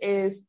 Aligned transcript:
is 0.00 0.44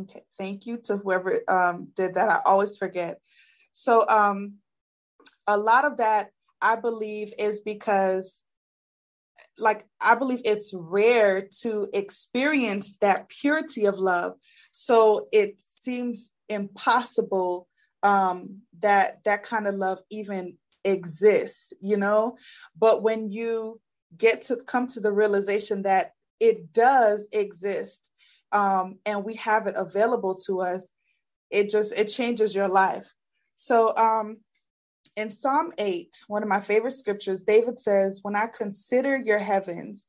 okay 0.00 0.24
thank 0.38 0.66
you 0.66 0.78
to 0.78 0.96
whoever 0.96 1.40
um, 1.48 1.88
did 1.94 2.14
that. 2.14 2.28
I 2.28 2.40
always 2.44 2.76
forget. 2.76 3.20
So 3.72 4.06
um, 4.08 4.54
a 5.46 5.56
lot 5.56 5.84
of 5.84 5.98
that 5.98 6.30
i 6.60 6.76
believe 6.76 7.32
is 7.38 7.60
because 7.60 8.42
like 9.58 9.84
i 10.00 10.14
believe 10.14 10.40
it's 10.44 10.72
rare 10.74 11.46
to 11.60 11.88
experience 11.92 12.96
that 13.00 13.28
purity 13.28 13.86
of 13.86 13.98
love. 13.98 14.32
So 14.72 15.28
it 15.32 15.56
seems 15.62 16.30
impossible 16.48 17.68
um, 18.02 18.60
that 18.80 19.24
that 19.24 19.44
kind 19.44 19.66
of 19.66 19.76
love 19.76 19.98
even 20.10 20.56
exists 20.84 21.72
you 21.80 21.96
know? 21.96 22.36
But 22.78 23.02
when 23.02 23.30
you 23.30 23.80
get 24.16 24.42
to 24.42 24.56
come 24.56 24.86
to 24.88 25.00
the 25.00 25.12
realization 25.12 25.82
that 25.82 26.12
it 26.40 26.72
does 26.72 27.26
exist 27.32 28.08
um, 28.52 28.98
and 29.06 29.24
we 29.24 29.34
have 29.34 29.66
it 29.66 29.74
available 29.76 30.34
to 30.34 30.60
us 30.60 30.88
it 31.50 31.70
just 31.70 31.92
it 31.96 32.06
changes 32.06 32.54
your 32.54 32.68
life. 32.68 33.12
So 33.54 33.94
um, 33.96 34.38
in 35.16 35.30
psalm 35.30 35.72
8 35.78 36.24
one 36.26 36.42
of 36.42 36.48
my 36.48 36.58
favorite 36.58 36.92
scriptures 36.92 37.42
david 37.42 37.78
says 37.78 38.20
when 38.22 38.34
i 38.34 38.48
consider 38.48 39.16
your 39.16 39.38
heavens 39.38 40.06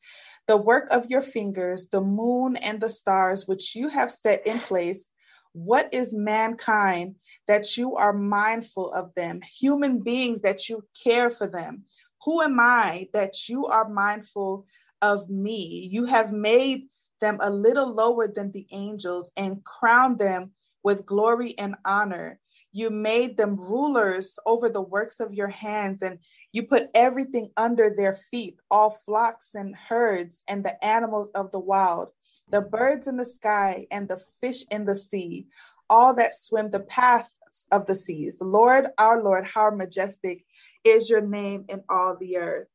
the 0.47 0.57
work 0.57 0.87
of 0.89 1.05
your 1.11 1.21
fingers 1.21 1.87
the 1.91 2.01
moon 2.01 2.55
and 2.55 2.81
the 2.81 2.89
stars 2.89 3.47
which 3.47 3.75
you 3.75 3.87
have 3.87 4.09
set 4.09 4.47
in 4.47 4.57
place 4.57 5.11
what 5.55 5.87
is 5.93 6.13
mankind 6.13 7.15
that 7.47 7.77
you 7.77 7.95
are 7.95 8.11
mindful 8.11 8.91
of 8.91 9.15
them? 9.15 9.39
Human 9.57 9.99
beings 9.99 10.41
that 10.41 10.67
you 10.67 10.83
care 11.01 11.31
for 11.31 11.47
them. 11.47 11.85
Who 12.25 12.41
am 12.41 12.59
I 12.59 13.07
that 13.13 13.47
you 13.47 13.65
are 13.65 13.87
mindful 13.87 14.65
of 15.05 15.29
me? 15.29 15.87
You 15.91 16.05
have 16.05 16.31
made 16.31 16.87
them 17.21 17.37
a 17.41 17.49
little 17.49 17.93
lower 17.93 18.27
than 18.27 18.51
the 18.51 18.65
angels 18.71 19.31
and 19.37 19.63
crowned 19.63 20.17
them 20.17 20.51
with 20.83 21.05
glory 21.05 21.57
and 21.59 21.75
honor. 21.85 22.39
You 22.71 22.89
made 22.89 23.37
them 23.37 23.55
rulers 23.55 24.37
over 24.45 24.67
the 24.67 24.81
works 24.81 25.19
of 25.21 25.33
your 25.33 25.47
hands, 25.47 26.01
and 26.01 26.19
you 26.51 26.63
put 26.63 26.89
everything 26.93 27.49
under 27.55 27.89
their 27.89 28.15
feet 28.15 28.59
all 28.69 28.89
flocks 28.89 29.55
and 29.55 29.73
herds, 29.75 30.43
and 30.49 30.65
the 30.65 30.83
animals 30.83 31.29
of 31.35 31.51
the 31.51 31.59
wild, 31.59 32.09
the 32.49 32.61
birds 32.61 33.07
in 33.07 33.15
the 33.15 33.25
sky, 33.25 33.87
and 33.91 34.09
the 34.09 34.19
fish 34.41 34.65
in 34.71 34.83
the 34.85 34.95
sea, 34.95 35.47
all 35.89 36.13
that 36.15 36.35
swim 36.35 36.69
the 36.69 36.81
paths 36.81 37.33
of 37.71 37.85
the 37.85 37.95
seas. 37.95 38.39
Lord, 38.41 38.87
our 38.97 39.23
Lord, 39.23 39.45
how 39.45 39.69
majestic 39.69 40.43
is 40.83 41.09
your 41.09 41.21
name 41.21 41.63
in 41.69 41.81
all 41.87 42.17
the 42.17 42.37
earth. 42.37 42.67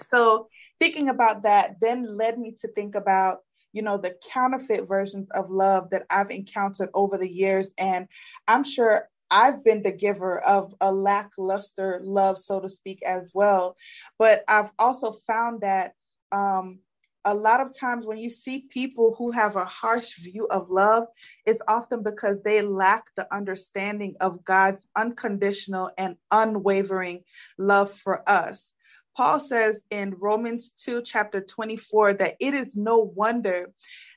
So, 0.00 0.48
thinking 0.78 1.08
about 1.08 1.42
that 1.42 1.76
then 1.80 2.16
led 2.16 2.38
me 2.38 2.52
to 2.60 2.68
think 2.68 2.94
about 2.94 3.38
you 3.72 3.82
know 3.82 3.98
the 3.98 4.16
counterfeit 4.30 4.88
versions 4.88 5.28
of 5.32 5.50
love 5.50 5.90
that 5.90 6.06
I've 6.10 6.30
encountered 6.30 6.88
over 6.94 7.18
the 7.18 7.30
years 7.30 7.72
and 7.78 8.08
I'm 8.48 8.64
sure 8.64 9.08
I've 9.30 9.64
been 9.64 9.82
the 9.82 9.92
giver 9.92 10.40
of 10.40 10.74
a 10.80 10.92
lackluster 10.92 12.00
love 12.02 12.38
so 12.38 12.60
to 12.60 12.68
speak 12.68 13.02
as 13.04 13.32
well 13.34 13.76
but 14.18 14.44
I've 14.48 14.72
also 14.78 15.12
found 15.12 15.60
that 15.62 15.94
um 16.32 16.80
a 17.26 17.34
lot 17.34 17.60
of 17.60 17.76
times 17.76 18.06
when 18.06 18.18
you 18.18 18.30
see 18.30 18.66
people 18.70 19.16
who 19.18 19.32
have 19.32 19.56
a 19.56 19.64
harsh 19.64 20.14
view 20.20 20.46
of 20.46 20.70
love, 20.70 21.08
it's 21.44 21.60
often 21.66 22.04
because 22.04 22.40
they 22.40 22.62
lack 22.62 23.02
the 23.16 23.26
understanding 23.34 24.14
of 24.20 24.44
God's 24.44 24.86
unconditional 24.94 25.90
and 25.98 26.16
unwavering 26.30 27.24
love 27.58 27.92
for 27.92 28.22
us. 28.30 28.72
Paul 29.16 29.40
says 29.40 29.82
in 29.90 30.14
Romans 30.18 30.72
2, 30.78 31.02
chapter 31.02 31.40
24, 31.40 32.14
that 32.14 32.36
it 32.38 32.52
is 32.52 32.76
no 32.76 32.98
wonder 32.98 33.72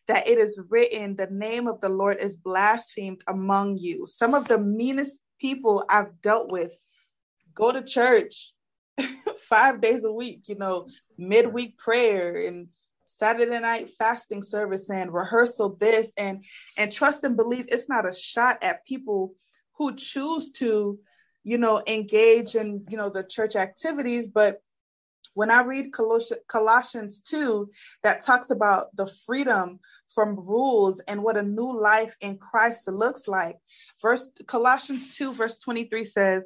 that 0.07 0.27
it 0.27 0.37
is 0.37 0.59
written, 0.69 1.15
the 1.15 1.27
name 1.27 1.67
of 1.67 1.79
the 1.79 1.87
Lord 1.87 2.17
is 2.19 2.35
blasphemed 2.35 3.21
among 3.27 3.77
you. 3.77 4.05
Some 4.05 4.33
of 4.33 4.47
the 4.47 4.57
meanest 4.57 5.21
people 5.39 5.85
I've 5.87 6.21
dealt 6.21 6.51
with 6.51 6.77
go 7.53 7.71
to 7.71 7.81
church 7.81 8.53
five 9.37 9.79
days 9.79 10.03
a 10.03 10.11
week, 10.11 10.49
you 10.49 10.55
know, 10.55 10.87
midweek 11.17 11.77
prayer 11.77 12.45
and 12.47 12.67
Saturday 13.05 13.59
night 13.59 13.89
fasting 13.97 14.43
service 14.43 14.89
and 14.89 15.13
rehearsal 15.13 15.77
this 15.79 16.11
and 16.17 16.43
and 16.77 16.91
trust 16.91 17.23
and 17.23 17.35
believe 17.35 17.65
it's 17.69 17.89
not 17.89 18.07
a 18.07 18.13
shot 18.13 18.63
at 18.63 18.85
people 18.85 19.33
who 19.77 19.95
choose 19.95 20.51
to 20.51 20.99
you 21.43 21.57
know 21.57 21.81
engage 21.87 22.55
in 22.55 22.85
you 22.87 22.95
know 22.95 23.09
the 23.09 23.23
church 23.23 23.55
activities 23.55 24.27
but 24.27 24.61
when 25.39 25.51
I 25.51 25.61
read 25.61 25.93
Colossians 25.93 27.21
2, 27.21 27.71
that 28.03 28.25
talks 28.25 28.49
about 28.49 28.93
the 28.97 29.07
freedom 29.25 29.79
from 30.13 30.35
rules 30.35 30.99
and 31.07 31.23
what 31.23 31.37
a 31.37 31.41
new 31.41 31.79
life 31.79 32.13
in 32.19 32.37
Christ 32.37 32.89
looks 32.89 33.25
like. 33.25 33.55
Verse 34.01 34.29
Colossians 34.47 35.15
2, 35.15 35.31
verse 35.31 35.57
23 35.59 36.03
says, 36.03 36.43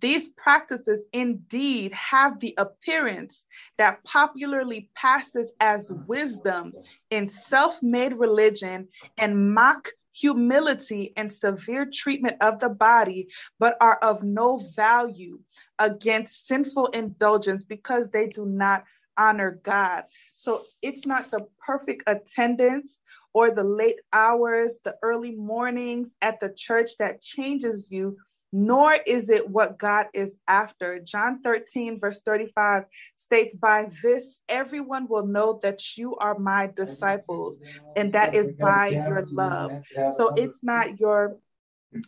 these 0.00 0.30
practices 0.30 1.04
indeed 1.12 1.92
have 1.92 2.40
the 2.40 2.54
appearance 2.56 3.44
that 3.76 4.02
popularly 4.02 4.88
passes 4.94 5.52
as 5.60 5.92
wisdom 6.06 6.72
in 7.10 7.28
self 7.28 7.82
made 7.82 8.14
religion 8.14 8.88
and 9.18 9.52
mock 9.52 9.90
humility 10.12 11.12
and 11.16 11.32
severe 11.32 11.86
treatment 11.92 12.36
of 12.40 12.58
the 12.58 12.68
body, 12.68 13.28
but 13.58 13.76
are 13.80 13.98
of 14.02 14.22
no 14.22 14.58
value 14.76 15.38
against 15.78 16.46
sinful 16.46 16.86
indulgence 16.88 17.64
because 17.64 18.08
they 18.10 18.28
do 18.28 18.46
not 18.46 18.84
honor 19.16 19.60
God. 19.62 20.04
So 20.34 20.62
it's 20.80 21.06
not 21.06 21.30
the 21.30 21.46
perfect 21.58 22.02
attendance 22.06 22.98
or 23.34 23.50
the 23.50 23.64
late 23.64 24.00
hours, 24.12 24.78
the 24.84 24.96
early 25.02 25.32
mornings 25.32 26.14
at 26.22 26.40
the 26.40 26.52
church 26.52 26.92
that 26.98 27.22
changes 27.22 27.88
you 27.90 28.16
nor 28.52 28.94
is 29.06 29.30
it 29.30 29.48
what 29.48 29.78
God 29.78 30.06
is 30.12 30.36
after. 30.46 31.00
John 31.00 31.40
13, 31.42 31.98
verse 31.98 32.20
35 32.24 32.84
states, 33.16 33.54
By 33.54 33.90
this 34.02 34.40
everyone 34.48 35.08
will 35.08 35.26
know 35.26 35.58
that 35.62 35.96
you 35.96 36.16
are 36.16 36.38
my 36.38 36.70
disciples, 36.74 37.56
and 37.96 38.12
that 38.12 38.34
is 38.34 38.50
by 38.50 38.88
your 38.88 39.26
love. 39.30 39.72
So 40.18 40.34
it's 40.36 40.62
not 40.62 41.00
your 41.00 41.38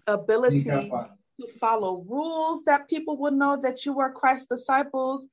ability 0.07 0.93
to 1.41 1.49
follow 1.59 2.05
rules 2.09 2.65
that 2.65 2.89
people 2.89 3.17
will 3.17 3.33
know 3.33 3.57
that 3.61 3.85
you 3.87 3.99
are 4.01 4.13
Christ's 4.13 4.47
disciples 4.47 5.25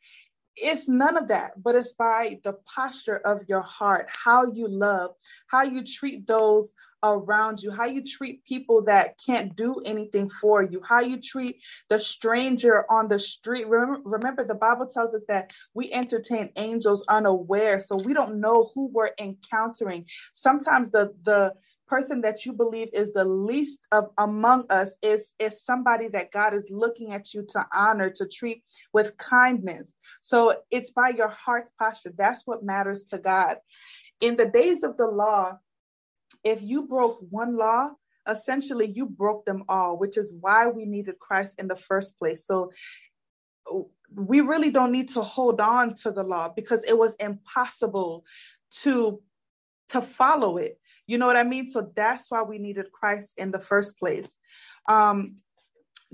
it's 0.56 0.88
none 0.88 1.18
of 1.18 1.30
that, 1.30 1.62
but 1.62 1.76
it's 1.76 1.94
by 1.94 2.40
the 2.44 2.54
posture 2.66 3.18
of 3.26 3.42
your 3.48 3.62
heart, 3.62 4.10
how 4.24 4.52
you 4.52 4.68
love, 4.68 5.12
how 5.48 5.64
you 5.64 5.84
treat 5.84 6.28
those 6.28 6.74
around 7.04 7.62
you, 7.62 7.72
how 7.72 7.86
you 7.86 8.04
treat 8.04 8.44
people 8.46 8.84
that 8.84 9.20
can't 9.24 9.56
do 9.56 9.82
anything 9.86 10.30
for 10.30 10.64
you, 10.64 10.82
how 10.88 11.00
you 11.02 11.20
treat 11.22 11.62
the 11.90 12.00
stranger 12.00 12.86
on 12.90 13.08
the 13.08 13.20
street. 13.20 13.68
Remember, 13.68 14.02
remember, 14.04 14.46
the 14.46 14.56
Bible 14.56 14.88
tells 14.88 15.14
us 15.14 15.26
that 15.28 15.52
we 15.74 15.92
entertain 15.92 16.52
angels 16.58 17.06
unaware, 17.08 17.82
so 17.82 17.96
we 17.96 18.14
don't 18.14 18.40
know 18.40 18.72
who 18.74 18.88
we're 18.88 19.12
encountering. 19.20 20.06
Sometimes 20.34 20.92
the 20.92 21.14
the 21.24 21.54
person 21.92 22.22
that 22.22 22.46
you 22.46 22.54
believe 22.54 22.88
is 22.94 23.14
the 23.14 23.26
least 23.26 23.80
of 23.92 24.06
among 24.18 24.66
us 24.70 24.96
is 25.02 25.34
is 25.40 25.62
somebody 25.62 26.08
that 26.08 26.32
God 26.32 26.54
is 26.54 26.66
looking 26.70 27.12
at 27.12 27.34
you 27.34 27.46
to 27.50 27.66
honor 27.74 28.10
to 28.12 28.26
treat 28.30 28.64
with 28.94 29.18
kindness 29.18 29.92
so 30.22 30.56
it's 30.72 30.92
by 30.92 31.10
your 31.10 31.28
heart's 31.28 31.70
posture 31.78 32.14
that's 32.18 32.48
what 32.48 32.64
matters 32.64 33.04
to 33.04 33.18
God 33.18 33.58
in 34.22 34.38
the 34.38 34.46
days 34.46 34.84
of 34.84 34.96
the 34.96 35.06
law 35.06 35.60
if 36.44 36.62
you 36.62 36.88
broke 36.88 37.20
one 37.30 37.58
law 37.58 37.90
essentially 38.28 38.92
you 38.96 39.06
broke 39.06 39.46
them 39.46 39.64
all 39.68 39.98
which 39.98 40.18
is 40.18 40.34
why 40.40 40.68
we 40.68 40.86
needed 40.86 41.18
Christ 41.20 41.60
in 41.60 41.68
the 41.68 41.76
first 41.76 42.18
place 42.20 42.46
so 42.46 42.72
we 44.16 44.42
really 44.42 44.72
don't 44.72 44.92
need 44.92 45.10
to 45.10 45.22
hold 45.22 45.60
on 45.60 45.96
to 45.96 46.12
the 46.12 46.24
law 46.24 46.50
because 46.56 46.84
it 46.84 46.98
was 46.98 47.16
impossible 47.16 48.24
to 48.82 49.22
to 49.90 50.02
follow 50.02 50.58
it 50.58 50.78
you 51.12 51.18
know 51.18 51.26
what 51.26 51.36
I 51.36 51.44
mean? 51.44 51.70
So 51.70 51.92
that's 51.94 52.32
why 52.32 52.42
we 52.44 52.58
needed 52.58 52.90
Christ 52.94 53.38
in 53.38 53.52
the 53.52 53.60
first 53.60 53.98
place. 53.98 54.34
Um, 54.88 55.36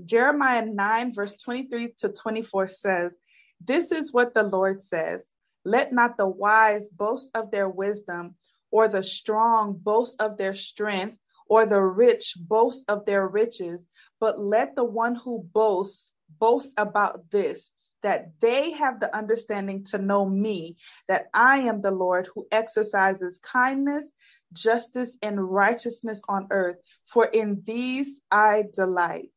Jeremiah 0.04 0.66
9, 0.66 1.14
verse 1.14 1.34
23 1.36 1.94
to 1.98 2.08
24 2.08 2.66
says, 2.66 3.16
This 3.64 3.92
is 3.92 4.12
what 4.12 4.34
the 4.34 4.42
Lord 4.42 4.82
says 4.82 5.20
Let 5.64 5.92
not 5.92 6.16
the 6.16 6.26
wise 6.26 6.88
boast 6.88 7.30
of 7.36 7.52
their 7.52 7.68
wisdom, 7.68 8.34
or 8.70 8.88
the 8.88 9.02
strong 9.02 9.74
boast 9.74 10.20
of 10.20 10.36
their 10.36 10.54
strength, 10.54 11.18
or 11.48 11.66
the 11.66 11.82
rich 11.82 12.34
boast 12.38 12.84
of 12.88 13.04
their 13.06 13.26
riches, 13.26 13.86
but 14.20 14.38
let 14.38 14.76
the 14.76 14.84
one 14.84 15.14
who 15.14 15.46
boasts 15.52 16.10
boast 16.38 16.72
about 16.76 17.30
this 17.30 17.70
that 18.02 18.30
they 18.40 18.70
have 18.70 19.00
the 19.00 19.14
understanding 19.16 19.82
to 19.84 19.98
know 19.98 20.24
me, 20.24 20.76
that 21.08 21.26
I 21.34 21.58
am 21.58 21.82
the 21.82 21.90
Lord 21.90 22.28
who 22.32 22.46
exercises 22.52 23.40
kindness, 23.42 24.08
justice, 24.52 25.16
and 25.22 25.42
righteousness 25.50 26.22
on 26.28 26.46
earth, 26.50 26.76
for 27.06 27.24
in 27.26 27.62
these 27.64 28.20
I 28.30 28.64
delight. 28.72 29.30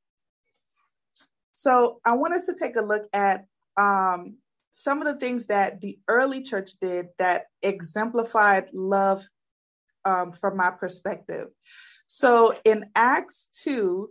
So 1.55 1.99
I 2.05 2.13
want 2.13 2.33
us 2.33 2.45
to 2.45 2.55
take 2.55 2.75
a 2.75 2.81
look 2.81 3.07
at 3.13 3.45
um, 3.77 4.35
some 4.71 5.01
of 5.01 5.07
the 5.07 5.19
things 5.19 5.47
that 5.47 5.81
the 5.81 5.99
early 6.07 6.43
church 6.43 6.71
did 6.81 7.07
that 7.17 7.45
exemplified 7.61 8.69
love 8.73 9.27
um, 10.05 10.31
from 10.31 10.57
my 10.57 10.71
perspective. 10.71 11.47
So 12.07 12.53
in 12.65 12.85
Acts 12.95 13.47
2, 13.63 14.09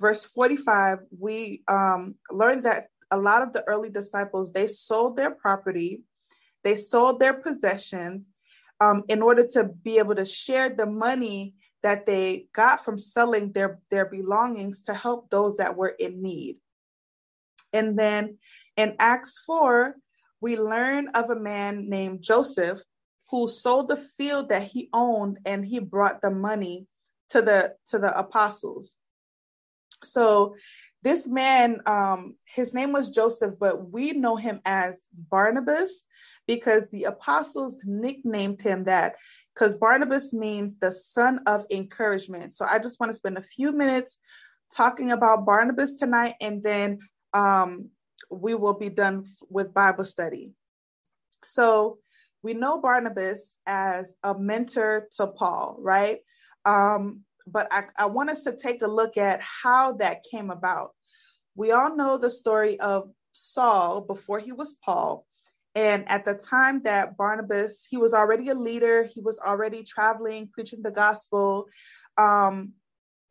verse 0.00 0.24
45, 0.24 0.98
we 1.18 1.62
um, 1.68 2.16
learned 2.30 2.64
that 2.64 2.88
a 3.10 3.16
lot 3.16 3.42
of 3.42 3.52
the 3.52 3.62
early 3.66 3.90
disciples, 3.90 4.52
they 4.52 4.66
sold 4.66 5.16
their 5.16 5.30
property, 5.30 6.02
they 6.64 6.76
sold 6.76 7.20
their 7.20 7.34
possessions 7.34 8.30
um, 8.80 9.02
in 9.08 9.22
order 9.22 9.46
to 9.54 9.64
be 9.64 9.98
able 9.98 10.14
to 10.14 10.26
share 10.26 10.74
the 10.74 10.86
money 10.86 11.54
that 11.82 12.06
they 12.06 12.46
got 12.52 12.84
from 12.84 12.98
selling 12.98 13.52
their, 13.52 13.80
their 13.90 14.06
belongings 14.06 14.82
to 14.82 14.94
help 14.94 15.30
those 15.30 15.56
that 15.56 15.76
were 15.76 15.94
in 15.98 16.20
need. 16.20 16.56
And 17.72 17.98
then 17.98 18.38
in 18.76 18.96
Acts 18.98 19.42
4, 19.46 19.94
we 20.40 20.56
learn 20.56 21.08
of 21.08 21.30
a 21.30 21.36
man 21.36 21.88
named 21.88 22.22
Joseph 22.22 22.80
who 23.30 23.48
sold 23.48 23.88
the 23.88 23.96
field 23.96 24.48
that 24.48 24.62
he 24.62 24.88
owned 24.92 25.38
and 25.44 25.64
he 25.64 25.78
brought 25.78 26.22
the 26.22 26.30
money 26.30 26.86
to 27.30 27.42
the 27.42 27.74
to 27.88 27.98
the 27.98 28.16
apostles. 28.18 28.94
So 30.04 30.54
this 31.02 31.26
man, 31.26 31.80
um, 31.86 32.36
his 32.44 32.72
name 32.74 32.92
was 32.92 33.10
Joseph, 33.10 33.54
but 33.58 33.90
we 33.90 34.12
know 34.12 34.36
him 34.36 34.60
as 34.64 35.06
Barnabas 35.12 36.02
because 36.46 36.88
the 36.88 37.04
apostles 37.04 37.76
nicknamed 37.84 38.62
him 38.62 38.84
that 38.84 39.16
because 39.54 39.74
Barnabas 39.76 40.32
means 40.32 40.76
the 40.76 40.90
son 40.90 41.40
of 41.46 41.66
encouragement. 41.70 42.52
So 42.52 42.64
I 42.64 42.78
just 42.78 42.98
want 42.98 43.10
to 43.10 43.16
spend 43.16 43.38
a 43.38 43.42
few 43.42 43.72
minutes 43.72 44.18
talking 44.74 45.12
about 45.12 45.46
Barnabas 45.46 45.94
tonight, 45.94 46.34
and 46.40 46.62
then 46.62 46.98
um, 47.32 47.90
we 48.30 48.54
will 48.54 48.74
be 48.74 48.88
done 48.88 49.24
with 49.48 49.74
Bible 49.74 50.04
study. 50.04 50.52
So 51.44 51.98
we 52.42 52.54
know 52.54 52.80
Barnabas 52.80 53.56
as 53.66 54.16
a 54.22 54.38
mentor 54.38 55.08
to 55.16 55.26
Paul, 55.28 55.76
right? 55.80 56.18
Um, 56.64 57.20
but 57.46 57.68
I, 57.70 57.84
I 57.96 58.06
want 58.06 58.30
us 58.30 58.42
to 58.42 58.56
take 58.56 58.82
a 58.82 58.86
look 58.86 59.16
at 59.16 59.40
how 59.40 59.92
that 59.94 60.24
came 60.30 60.50
about. 60.50 60.90
We 61.54 61.72
all 61.72 61.96
know 61.96 62.18
the 62.18 62.30
story 62.30 62.78
of 62.80 63.10
Saul 63.32 64.02
before 64.02 64.38
he 64.38 64.52
was 64.52 64.76
Paul. 64.84 65.26
And 65.74 66.08
at 66.08 66.24
the 66.24 66.34
time 66.34 66.82
that 66.82 67.16
Barnabas, 67.16 67.86
he 67.88 67.96
was 67.96 68.12
already 68.12 68.48
a 68.48 68.54
leader, 68.54 69.04
he 69.04 69.20
was 69.20 69.38
already 69.38 69.82
traveling, 69.82 70.48
preaching 70.52 70.82
the 70.82 70.90
gospel. 70.90 71.66
Um, 72.16 72.72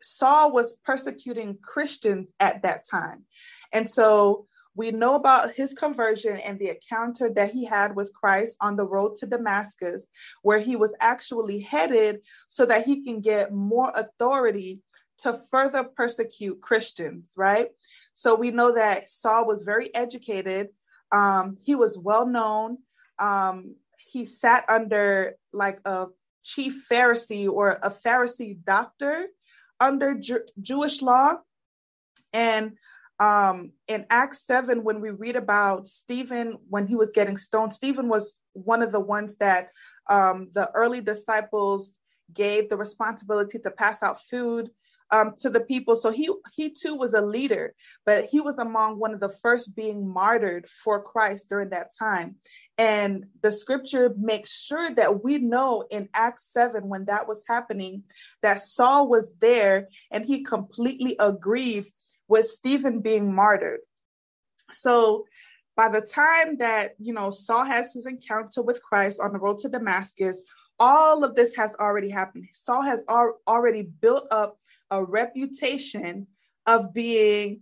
Saul 0.02 0.52
was 0.52 0.76
persecuting 0.84 1.58
Christians 1.62 2.32
at 2.40 2.62
that 2.64 2.86
time. 2.90 3.26
And 3.74 3.90
so 3.90 4.48
we 4.75 4.92
know 4.92 5.16
about 5.16 5.54
his 5.54 5.74
conversion 5.74 6.38
and 6.38 6.60
the 6.60 6.69
encounter 6.69 7.31
that 7.34 7.52
he 7.52 7.66
had 7.66 7.96
with 7.96 8.14
Christ 8.14 8.58
on 8.62 8.75
the 8.75 8.86
road 8.86 9.16
to 9.16 9.25
Damascus, 9.25 10.06
where 10.44 10.60
he 10.60 10.75
was 10.75 10.96
actually 11.00 11.60
headed 11.62 12.19
so 12.48 12.66
that 12.68 12.86
he 12.86 13.04
can 13.04 13.19
get 13.19 13.52
more 13.52 13.92
authority 13.96 14.81
to 15.19 15.40
further 15.50 15.84
persecute 15.84 16.62
Christians, 16.62 17.34
right? 17.36 17.69
So 18.14 18.36
we 18.36 18.52
know 18.52 18.75
that 18.75 19.10
Saul 19.10 19.48
was 19.48 19.64
very 19.64 19.94
educated. 19.96 20.69
Um, 21.12 21.58
he 21.60 21.74
was 21.74 21.98
well 21.98 22.28
known. 22.28 22.78
Um, 23.18 23.75
he 23.98 24.25
sat 24.25 24.64
under 24.69 25.38
like 25.54 25.80
a 25.86 26.08
chief 26.44 26.88
Pharisee 26.90 27.50
or 27.50 27.80
a 27.81 27.90
Pharisee 27.90 28.64
doctor 28.64 29.25
under 29.80 30.19
Jewish 30.62 31.02
law. 31.02 31.38
And 32.31 32.78
um, 33.19 33.72
in 33.88 34.06
Acts 34.10 34.46
7, 34.46 34.84
when 34.84 35.02
we 35.02 35.10
read 35.10 35.36
about 35.36 35.88
Stephen 35.88 36.58
when 36.69 36.88
he 36.88 36.96
was 36.96 37.12
getting 37.12 37.38
stoned, 37.38 37.74
Stephen 37.74 38.10
was 38.10 38.40
one 38.54 38.84
of 38.84 38.92
the 38.92 39.00
ones 39.00 39.36
that 39.38 39.69
um, 40.08 40.50
the 40.54 40.69
early 40.75 41.02
disciples 41.02 41.96
gave 42.34 42.69
the 42.69 42.78
responsibility 42.78 43.58
to 43.60 43.72
pass 43.72 44.04
out 44.04 44.22
food 44.22 44.69
um, 45.12 45.34
to 45.38 45.50
the 45.50 45.62
people. 45.62 45.96
So 45.96 46.12
he 46.12 46.30
he 46.54 46.69
too 46.69 46.96
was 46.96 47.14
a 47.14 47.22
leader, 47.22 47.74
but 48.06 48.25
he 48.25 48.42
was 48.42 48.60
among 48.60 49.00
one 49.00 49.14
of 49.14 49.19
the 49.19 49.30
first 49.30 49.75
being 49.75 50.08
martyred 50.08 50.68
for 50.84 51.02
Christ 51.02 51.50
during 51.50 51.69
that 51.69 51.92
time. 51.98 52.36
And 52.78 53.25
the 53.42 53.54
scripture 53.54 54.14
makes 54.18 54.54
sure 54.54 54.94
that 54.96 55.24
we 55.24 55.38
know 55.38 55.86
in 55.90 56.10
Acts 56.14 56.52
7 56.52 56.88
when 56.88 57.06
that 57.06 57.28
was 57.28 57.44
happening 57.48 58.04
that 58.42 58.62
Saul 58.62 59.08
was 59.08 59.34
there 59.40 59.88
and 60.12 60.25
he 60.25 60.44
completely 60.44 61.16
agreed 61.19 61.86
with 62.28 62.46
Stephen 62.46 63.00
being 63.00 63.34
martyred. 63.34 63.80
So 64.72 65.26
by 65.76 65.90
the 65.90 66.02
time 66.02 66.58
that, 66.58 66.96
you 67.00 67.14
know, 67.14 67.30
Saul 67.30 67.64
has 67.64 67.94
his 67.94 68.06
encounter 68.06 68.62
with 68.62 68.82
Christ 68.82 69.22
on 69.24 69.32
the 69.32 69.40
road 69.40 69.60
to 69.60 69.70
Damascus, 69.70 70.40
all 70.80 71.24
of 71.24 71.36
this 71.36 71.56
has 71.56 71.76
already 71.78 72.10
happened. 72.10 72.48
Saul 72.54 72.82
has 72.82 73.06
al- 73.08 73.40
already 73.48 73.84
built 73.84 74.28
up 74.32 74.60
a 74.92 75.04
reputation 75.04 76.28
of 76.66 76.94
being 76.94 77.62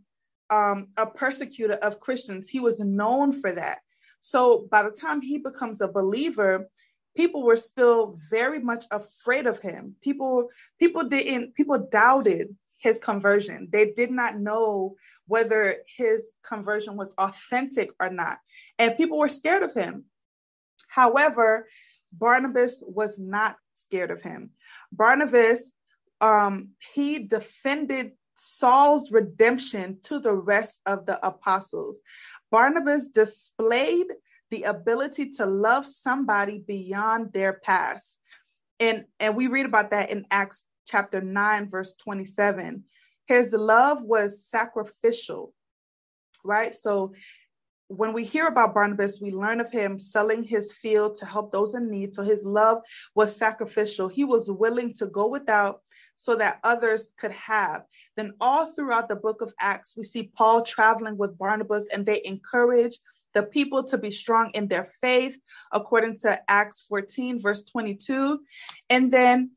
um, 0.49 0.89
a 0.97 1.05
persecutor 1.05 1.75
of 1.75 1.99
Christians. 1.99 2.49
He 2.49 2.59
was 2.59 2.79
known 2.79 3.33
for 3.33 3.51
that. 3.51 3.79
So 4.19 4.67
by 4.71 4.83
the 4.83 4.91
time 4.91 5.21
he 5.21 5.37
becomes 5.37 5.81
a 5.81 5.87
believer, 5.87 6.69
people 7.15 7.43
were 7.43 7.55
still 7.55 8.15
very 8.29 8.59
much 8.59 8.85
afraid 8.91 9.45
of 9.45 9.59
him. 9.59 9.95
People, 10.01 10.49
people 10.79 11.03
didn't, 11.03 11.53
people 11.55 11.87
doubted 11.91 12.55
his 12.85 12.99
conversion. 12.99 13.67
They 13.71 13.93
did 13.93 14.11
not 14.11 14.39
know 14.39 14.95
whether 15.25 15.77
his 15.97 16.31
conversion 16.47 16.95
was 16.95 17.11
authentic 17.17 17.89
or 17.99 18.11
not. 18.11 18.37
And 18.77 18.95
people 18.95 19.17
were 19.17 19.27
scared 19.27 19.63
of 19.63 19.73
him. 19.73 20.05
However, 20.87 21.67
Barnabas 22.13 22.83
was 22.85 23.17
not 23.17 23.57
scared 23.73 24.11
of 24.11 24.21
him. 24.21 24.51
Barnabas, 24.91 25.71
um, 26.21 26.69
he 26.93 27.17
defended 27.17 28.11
Saul's 28.35 29.11
redemption 29.11 29.97
to 30.03 30.19
the 30.19 30.35
rest 30.35 30.79
of 30.85 31.07
the 31.07 31.17
apostles. 31.25 31.99
Barnabas 32.51 33.07
displayed 33.07 34.13
the 34.51 34.63
ability 34.63 35.31
to 35.31 35.47
love 35.47 35.87
somebody 35.87 36.59
beyond 36.59 37.33
their 37.33 37.53
past. 37.53 38.19
And, 38.79 39.05
and 39.19 39.35
we 39.35 39.47
read 39.47 39.65
about 39.65 39.89
that 39.89 40.11
in 40.11 40.27
Acts 40.29 40.65
chapter 40.85 41.21
9, 41.21 41.69
verse 41.69 41.93
27. 41.93 42.83
His 43.27 43.53
love 43.53 44.03
was 44.03 44.45
sacrificial, 44.45 45.53
right? 46.43 46.73
So 46.73 47.13
when 47.87 48.13
we 48.13 48.23
hear 48.23 48.47
about 48.47 48.73
Barnabas, 48.73 49.19
we 49.21 49.31
learn 49.31 49.59
of 49.59 49.71
him 49.71 49.99
selling 49.99 50.43
his 50.43 50.71
field 50.71 51.15
to 51.19 51.25
help 51.25 51.51
those 51.51 51.75
in 51.75 51.89
need. 51.89 52.15
So 52.15 52.23
his 52.23 52.43
love 52.43 52.81
was 53.13 53.35
sacrificial. 53.35 54.07
He 54.07 54.23
was 54.23 54.49
willing 54.49 54.93
to 54.95 55.05
go 55.07 55.27
without 55.27 55.81
so 56.15 56.35
that 56.35 56.59
others 56.63 57.09
could 57.17 57.31
have. 57.31 57.83
Then, 58.15 58.33
all 58.39 58.65
throughout 58.65 59.09
the 59.09 59.15
book 59.15 59.41
of 59.41 59.53
Acts, 59.59 59.95
we 59.97 60.03
see 60.03 60.31
Paul 60.35 60.61
traveling 60.61 61.17
with 61.17 61.37
Barnabas 61.37 61.87
and 61.91 62.05
they 62.05 62.21
encourage 62.23 62.97
the 63.33 63.43
people 63.43 63.83
to 63.83 63.97
be 63.97 64.09
strong 64.09 64.49
in 64.53 64.67
their 64.67 64.85
faith, 64.85 65.37
according 65.73 66.17
to 66.19 66.41
Acts 66.49 66.85
14, 66.87 67.39
verse 67.39 67.63
22. 67.63 68.39
And 68.89 69.11
then 69.11 69.51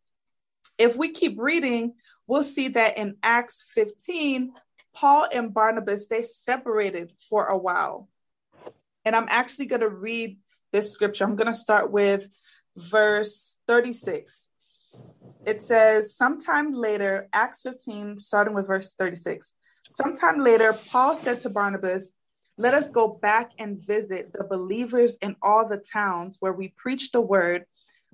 if 0.79 0.97
we 0.97 1.11
keep 1.11 1.39
reading, 1.39 1.95
we'll 2.27 2.45
see 2.45 2.69
that 2.69 2.99
in 2.99 3.17
Acts 3.23 3.71
15, 3.75 4.53
Paul 4.95 5.27
and 5.33 5.53
Barnabas, 5.53 6.07
they 6.07 6.23
separated 6.23 7.13
for 7.29 7.47
a 7.47 7.59
while. 7.59 8.09
And 9.05 9.15
I'm 9.15 9.27
actually 9.29 9.67
going 9.67 9.81
to 9.81 9.89
read 9.89 10.39
this 10.73 10.91
scripture. 10.91 11.25
I'm 11.25 11.37
going 11.37 11.53
to 11.53 11.55
start 11.55 11.91
with 11.91 12.29
verse 12.77 13.57
36. 13.67 14.49
It 15.47 15.63
says, 15.63 16.15
sometime 16.15 16.73
later, 16.73 17.29
Acts 17.33 17.63
15, 17.63 18.21
starting 18.21 18.55
with 18.55 18.67
verse 18.67 18.93
36. 18.99 19.55
Sometime 19.89 20.39
later, 20.39 20.75
Paul 20.91 21.17
said 21.17 21.41
to 21.41 21.51
Barnabas, 21.51 22.13
Let 22.59 22.75
us 22.75 22.91
go 22.91 23.09
back 23.09 23.53
and 23.59 23.81
visit 23.81 24.33
the 24.33 24.45
believers 24.45 25.17
in 25.23 25.37
all 25.43 25.67
the 25.67 25.79
towns 25.79 26.37
where 26.41 26.53
we 26.53 26.75
preach 26.77 27.11
the 27.11 27.21
word 27.21 27.65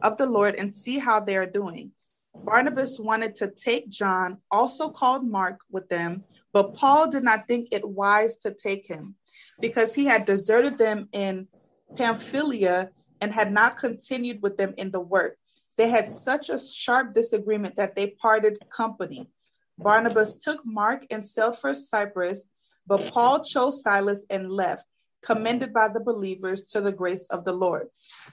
of 0.02 0.16
the 0.16 0.26
Lord 0.26 0.54
and 0.54 0.72
see 0.72 0.98
how 0.98 1.18
they 1.20 1.36
are 1.36 1.46
doing. 1.46 1.90
Barnabas 2.34 2.98
wanted 2.98 3.36
to 3.36 3.50
take 3.50 3.88
John, 3.88 4.38
also 4.50 4.88
called 4.88 5.26
Mark, 5.26 5.60
with 5.70 5.88
them, 5.88 6.24
but 6.52 6.74
Paul 6.74 7.10
did 7.10 7.22
not 7.22 7.46
think 7.46 7.68
it 7.72 7.88
wise 7.88 8.36
to 8.38 8.52
take 8.52 8.86
him 8.86 9.14
because 9.60 9.94
he 9.94 10.04
had 10.04 10.24
deserted 10.24 10.78
them 10.78 11.08
in 11.12 11.48
Pamphylia 11.96 12.90
and 13.20 13.32
had 13.32 13.52
not 13.52 13.76
continued 13.76 14.42
with 14.42 14.56
them 14.56 14.74
in 14.76 14.90
the 14.90 15.00
work. 15.00 15.38
They 15.76 15.88
had 15.88 16.10
such 16.10 16.50
a 16.50 16.58
sharp 16.58 17.14
disagreement 17.14 17.76
that 17.76 17.96
they 17.96 18.08
parted 18.08 18.58
company. 18.70 19.28
Barnabas 19.78 20.36
took 20.36 20.60
Mark 20.64 21.04
and 21.10 21.24
sailed 21.24 21.58
for 21.58 21.74
Cyprus, 21.74 22.46
but 22.86 23.12
Paul 23.12 23.42
chose 23.42 23.82
Silas 23.82 24.24
and 24.30 24.50
left, 24.50 24.84
commended 25.22 25.72
by 25.72 25.88
the 25.88 26.00
believers 26.00 26.64
to 26.66 26.80
the 26.80 26.92
grace 26.92 27.26
of 27.28 27.44
the 27.44 27.52
Lord. 27.52 27.88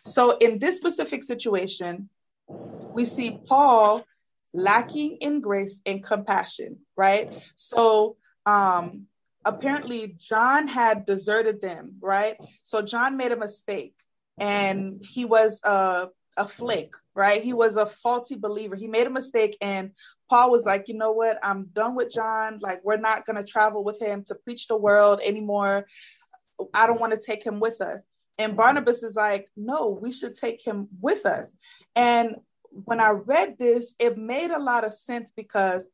So, 0.05 0.37
in 0.37 0.59
this 0.59 0.77
specific 0.77 1.23
situation, 1.23 2.09
we 2.93 3.05
see 3.05 3.39
Paul 3.47 4.05
lacking 4.53 5.17
in 5.21 5.41
grace 5.41 5.81
and 5.85 6.03
compassion, 6.03 6.79
right? 6.97 7.29
So 7.55 8.17
um, 8.45 9.07
apparently 9.45 10.15
John 10.17 10.67
had 10.67 11.05
deserted 11.05 11.61
them, 11.61 11.95
right? 12.01 12.35
So 12.63 12.81
John 12.81 13.17
made 13.17 13.31
a 13.31 13.37
mistake 13.37 13.95
and 14.37 15.03
he 15.07 15.25
was 15.25 15.61
a, 15.63 16.07
a 16.37 16.47
flake, 16.47 16.95
right? 17.15 17.41
He 17.41 17.53
was 17.53 17.75
a 17.75 17.85
faulty 17.85 18.35
believer. 18.35 18.75
He 18.75 18.87
made 18.87 19.07
a 19.07 19.11
mistake 19.11 19.57
and 19.61 19.91
Paul 20.29 20.51
was 20.51 20.65
like, 20.65 20.87
you 20.87 20.95
know 20.95 21.11
what? 21.11 21.37
I'm 21.43 21.65
done 21.73 21.95
with 21.95 22.11
John. 22.11 22.59
Like, 22.61 22.79
we're 22.83 22.97
not 22.97 23.25
going 23.25 23.35
to 23.35 23.43
travel 23.43 23.83
with 23.83 24.01
him 24.01 24.23
to 24.27 24.35
preach 24.35 24.67
the 24.67 24.77
world 24.77 25.19
anymore. 25.23 25.85
I 26.73 26.87
don't 26.87 27.01
want 27.01 27.13
to 27.13 27.19
take 27.19 27.45
him 27.45 27.59
with 27.59 27.81
us. 27.81 28.05
And 28.41 28.57
Barnabas 28.57 29.03
is 29.03 29.15
like, 29.15 29.49
no, 29.55 29.97
we 30.01 30.11
should 30.11 30.35
take 30.35 30.65
him 30.65 30.87
with 30.99 31.25
us. 31.25 31.55
And 31.95 32.35
when 32.71 32.99
I 32.99 33.11
read 33.11 33.57
this, 33.57 33.95
it 33.99 34.17
made 34.17 34.51
a 34.51 34.59
lot 34.59 34.85
of 34.85 34.93
sense 34.93 35.31
because 35.35 35.87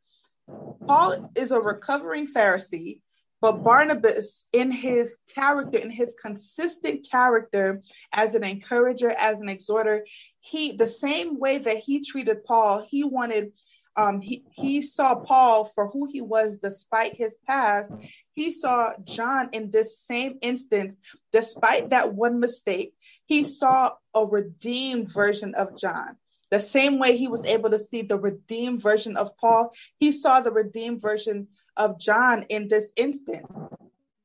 Paul 0.87 1.31
is 1.35 1.51
a 1.51 1.59
recovering 1.59 2.27
Pharisee. 2.27 3.01
But 3.39 3.63
Barnabas, 3.63 4.45
in 4.51 4.71
his 4.71 5.19
character, 5.33 5.77
in 5.77 5.91
his 5.91 6.15
consistent 6.19 7.07
character 7.09 7.81
as 8.11 8.33
an 8.33 8.43
encourager, 8.43 9.11
as 9.11 9.39
an 9.39 9.49
exhorter, 9.49 10.05
he 10.39 10.75
the 10.75 10.87
same 10.87 11.39
way 11.39 11.59
that 11.59 11.77
he 11.77 12.03
treated 12.03 12.43
Paul, 12.45 12.83
he 12.87 13.03
wanted 13.03 13.51
um, 13.95 14.21
he, 14.21 14.43
he 14.51 14.81
saw 14.81 15.15
Paul 15.15 15.65
for 15.65 15.87
who 15.87 16.07
he 16.11 16.21
was 16.21 16.57
despite 16.57 17.15
his 17.15 17.35
past. 17.47 17.91
He 18.37 18.51
saw 18.51 18.93
John 19.03 19.49
in 19.51 19.71
this 19.71 19.99
same 19.99 20.37
instance, 20.43 20.95
despite 21.33 21.89
that 21.89 22.13
one 22.13 22.39
mistake, 22.39 22.93
he 23.25 23.43
saw 23.43 23.93
a 24.13 24.27
redeemed 24.27 25.11
version 25.11 25.55
of 25.55 25.75
John. 25.75 26.17
The 26.51 26.59
same 26.59 26.99
way 26.99 27.17
he 27.17 27.27
was 27.27 27.43
able 27.45 27.71
to 27.71 27.79
see 27.79 28.03
the 28.03 28.19
redeemed 28.19 28.79
version 28.79 29.17
of 29.17 29.35
Paul, 29.37 29.73
he 29.97 30.11
saw 30.11 30.39
the 30.39 30.51
redeemed 30.51 31.01
version 31.01 31.47
of 31.77 31.99
John 31.99 32.43
in 32.43 32.67
this 32.67 32.91
instant. 32.95 33.47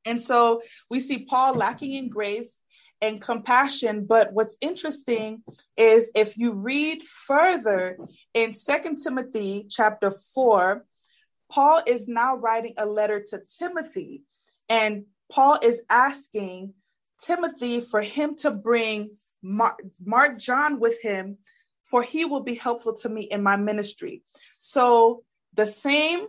And 0.05 0.21
so 0.21 0.61
we 0.91 0.99
see 0.99 1.25
Paul 1.25 1.55
lacking 1.55 1.93
in 1.93 2.09
grace 2.09 2.61
and 3.01 3.19
compassion. 3.19 4.05
But 4.05 4.31
what's 4.31 4.57
interesting 4.61 5.41
is 5.75 6.11
if 6.13 6.37
you 6.37 6.51
read 6.51 7.01
further 7.03 7.97
in 8.35 8.53
Second 8.53 8.97
Timothy 8.97 9.65
chapter 9.67 10.11
4, 10.11 10.85
Paul 11.53 11.83
is 11.85 12.07
now 12.07 12.35
writing 12.37 12.73
a 12.77 12.85
letter 12.85 13.23
to 13.29 13.41
Timothy. 13.59 14.23
And 14.69 15.05
Paul 15.31 15.59
is 15.61 15.81
asking 15.87 16.73
Timothy 17.23 17.79
for 17.79 18.01
him 18.01 18.35
to 18.37 18.49
bring 18.49 19.11
Mark, 19.43 19.79
Mark 20.03 20.39
John 20.39 20.79
with 20.79 20.99
him, 21.01 21.37
for 21.83 22.01
he 22.01 22.25
will 22.25 22.41
be 22.41 22.55
helpful 22.55 22.95
to 22.97 23.09
me 23.09 23.21
in 23.21 23.43
my 23.43 23.55
ministry. 23.55 24.23
So 24.57 25.23
the 25.53 25.67
same 25.67 26.25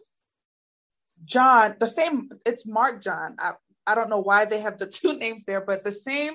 John, 1.25 1.76
the 1.81 1.88
same, 1.88 2.28
it's 2.45 2.66
Mark 2.66 3.02
John. 3.02 3.37
I, 3.38 3.52
I 3.87 3.95
don't 3.95 4.11
know 4.11 4.21
why 4.21 4.45
they 4.45 4.61
have 4.61 4.78
the 4.78 4.87
two 4.99 5.16
names 5.16 5.45
there, 5.45 5.62
but 5.62 5.85
the 5.85 5.93
same 5.93 6.35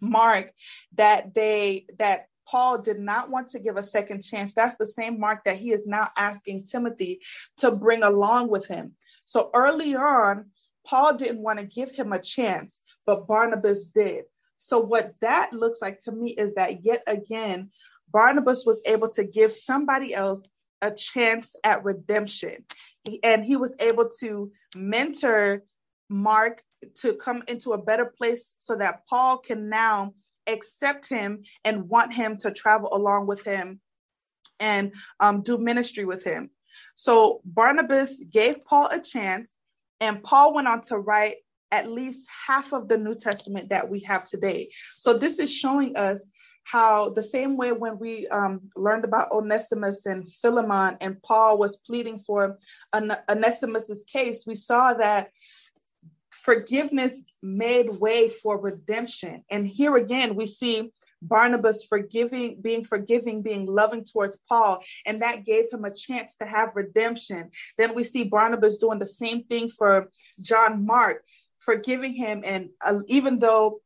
Mark 0.00 0.54
that 0.94 1.34
they 1.34 1.84
that 1.98 2.28
Paul 2.50 2.78
did 2.78 2.98
not 2.98 3.30
want 3.30 3.48
to 3.48 3.60
give 3.60 3.76
a 3.76 3.82
second 3.82 4.22
chance. 4.22 4.54
That's 4.54 4.76
the 4.76 4.86
same 4.86 5.20
Mark 5.20 5.44
that 5.44 5.56
he 5.56 5.70
is 5.70 5.86
now 5.86 6.08
asking 6.16 6.64
Timothy 6.64 7.20
to 7.58 7.70
bring 7.70 8.02
along 8.02 8.48
with 8.50 8.66
him. 8.66 8.96
So 9.24 9.50
early 9.54 9.94
on, 9.94 10.46
Paul 10.84 11.14
didn't 11.14 11.42
want 11.42 11.60
to 11.60 11.64
give 11.64 11.92
him 11.92 12.12
a 12.12 12.18
chance, 12.18 12.78
but 13.06 13.28
Barnabas 13.28 13.90
did. 13.90 14.24
So, 14.56 14.78
what 14.78 15.14
that 15.20 15.52
looks 15.52 15.80
like 15.80 16.00
to 16.00 16.12
me 16.12 16.30
is 16.30 16.54
that 16.54 16.84
yet 16.84 17.02
again, 17.06 17.70
Barnabas 18.12 18.66
was 18.66 18.82
able 18.86 19.08
to 19.10 19.24
give 19.24 19.52
somebody 19.52 20.12
else 20.12 20.42
a 20.82 20.90
chance 20.90 21.54
at 21.64 21.84
redemption. 21.84 22.64
And 23.22 23.44
he 23.44 23.56
was 23.56 23.74
able 23.78 24.10
to 24.20 24.50
mentor 24.76 25.62
Mark 26.08 26.62
to 26.96 27.14
come 27.14 27.42
into 27.48 27.72
a 27.72 27.82
better 27.82 28.06
place 28.06 28.54
so 28.58 28.74
that 28.76 29.06
Paul 29.08 29.38
can 29.38 29.68
now 29.68 30.14
accept 30.52 31.08
him 31.08 31.42
and 31.64 31.88
want 31.88 32.12
him 32.12 32.36
to 32.38 32.50
travel 32.50 32.88
along 32.92 33.26
with 33.26 33.42
him 33.42 33.80
and 34.58 34.92
um, 35.20 35.42
do 35.42 35.58
ministry 35.58 36.04
with 36.04 36.22
him. 36.24 36.50
So 36.94 37.40
Barnabas 37.44 38.22
gave 38.30 38.64
Paul 38.64 38.88
a 38.90 39.00
chance, 39.00 39.54
and 40.00 40.22
Paul 40.22 40.54
went 40.54 40.68
on 40.68 40.80
to 40.82 40.98
write 40.98 41.36
at 41.72 41.90
least 41.90 42.28
half 42.46 42.72
of 42.72 42.88
the 42.88 42.98
New 42.98 43.14
Testament 43.14 43.70
that 43.70 43.88
we 43.88 44.00
have 44.00 44.24
today. 44.24 44.68
So 44.96 45.16
this 45.16 45.38
is 45.38 45.54
showing 45.54 45.96
us 45.96 46.26
how 46.64 47.10
the 47.10 47.22
same 47.22 47.56
way 47.56 47.72
when 47.72 47.98
we 47.98 48.26
um, 48.28 48.60
learned 48.76 49.04
about 49.04 49.32
Onesimus 49.32 50.06
and 50.06 50.30
Philemon, 50.30 50.96
and 51.00 51.20
Paul 51.22 51.58
was 51.58 51.78
pleading 51.78 52.18
for 52.18 52.58
Onesimus's 52.94 54.04
case, 54.04 54.44
we 54.46 54.54
saw 54.54 54.94
that 54.94 55.30
forgiveness 56.44 57.20
made 57.42 57.88
way 58.00 58.28
for 58.28 58.60
redemption. 58.60 59.44
And 59.50 59.66
here 59.66 59.96
again, 59.96 60.34
we 60.34 60.46
see 60.46 60.92
Barnabas 61.22 61.84
forgiving, 61.84 62.60
being 62.60 62.84
forgiving, 62.84 63.42
being 63.42 63.66
loving 63.66 64.04
towards 64.04 64.38
Paul, 64.48 64.82
and 65.06 65.20
that 65.22 65.44
gave 65.44 65.66
him 65.70 65.84
a 65.84 65.94
chance 65.94 66.36
to 66.36 66.46
have 66.46 66.70
redemption. 66.74 67.50
Then 67.76 67.94
we 67.94 68.04
see 68.04 68.24
Barnabas 68.24 68.78
doing 68.78 68.98
the 68.98 69.06
same 69.06 69.44
thing 69.44 69.68
for 69.68 70.08
John 70.40 70.86
Mark, 70.86 71.22
forgiving 71.58 72.14
him, 72.14 72.42
and 72.44 72.70
uh, 72.84 73.00
even 73.08 73.38
though 73.38 73.80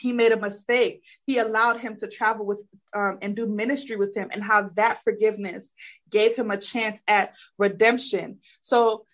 he 0.00 0.12
made 0.12 0.32
a 0.32 0.40
mistake, 0.40 1.02
he 1.26 1.38
allowed 1.38 1.80
him 1.80 1.96
to 1.96 2.08
travel 2.08 2.44
with 2.44 2.62
um, 2.94 3.18
and 3.22 3.34
do 3.34 3.46
ministry 3.46 3.96
with 3.96 4.14
him, 4.14 4.28
and 4.32 4.42
how 4.42 4.68
that 4.76 5.02
forgiveness 5.04 5.72
gave 6.10 6.34
him 6.36 6.50
a 6.50 6.56
chance 6.56 7.00
at 7.06 7.32
redemption. 7.58 8.38
So 8.60 9.06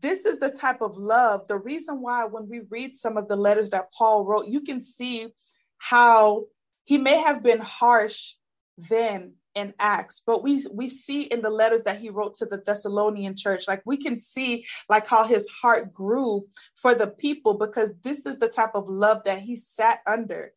this 0.00 0.24
is 0.24 0.38
the 0.38 0.50
type 0.50 0.80
of 0.80 0.96
love. 0.96 1.46
The 1.48 1.58
reason 1.58 2.00
why, 2.00 2.24
when 2.24 2.48
we 2.48 2.60
read 2.70 2.96
some 2.96 3.16
of 3.16 3.28
the 3.28 3.36
letters 3.36 3.70
that 3.70 3.92
Paul 3.92 4.24
wrote, 4.24 4.46
you 4.48 4.60
can 4.60 4.80
see 4.80 5.28
how 5.78 6.46
he 6.84 6.98
may 6.98 7.18
have 7.18 7.42
been 7.42 7.60
harsh 7.60 8.34
then 8.76 9.34
in 9.54 9.74
Acts, 9.78 10.22
but 10.26 10.42
we 10.42 10.64
we 10.72 10.88
see 10.88 11.22
in 11.22 11.42
the 11.42 11.50
letters 11.50 11.84
that 11.84 11.98
he 11.98 12.08
wrote 12.08 12.34
to 12.36 12.46
the 12.46 12.62
Thessalonian 12.64 13.36
church, 13.36 13.68
like 13.68 13.82
we 13.84 13.98
can 13.98 14.16
see 14.16 14.64
like 14.88 15.06
how 15.06 15.24
his 15.24 15.48
heart 15.48 15.92
grew 15.92 16.46
for 16.74 16.94
the 16.94 17.08
people 17.08 17.54
because 17.54 17.92
this 18.02 18.24
is 18.24 18.38
the 18.38 18.48
type 18.48 18.74
of 18.74 18.88
love 18.88 19.22
that 19.24 19.40
he 19.40 19.56
sat 19.56 20.00
under. 20.06 20.52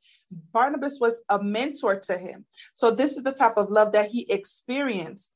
Barnabas 0.53 0.97
was 0.99 1.21
a 1.29 1.43
mentor 1.43 1.99
to 1.99 2.17
him. 2.17 2.45
So 2.73 2.91
this 2.91 3.17
is 3.17 3.23
the 3.23 3.33
type 3.33 3.57
of 3.57 3.69
love 3.69 3.91
that 3.93 4.09
he 4.09 4.31
experienced. 4.31 5.33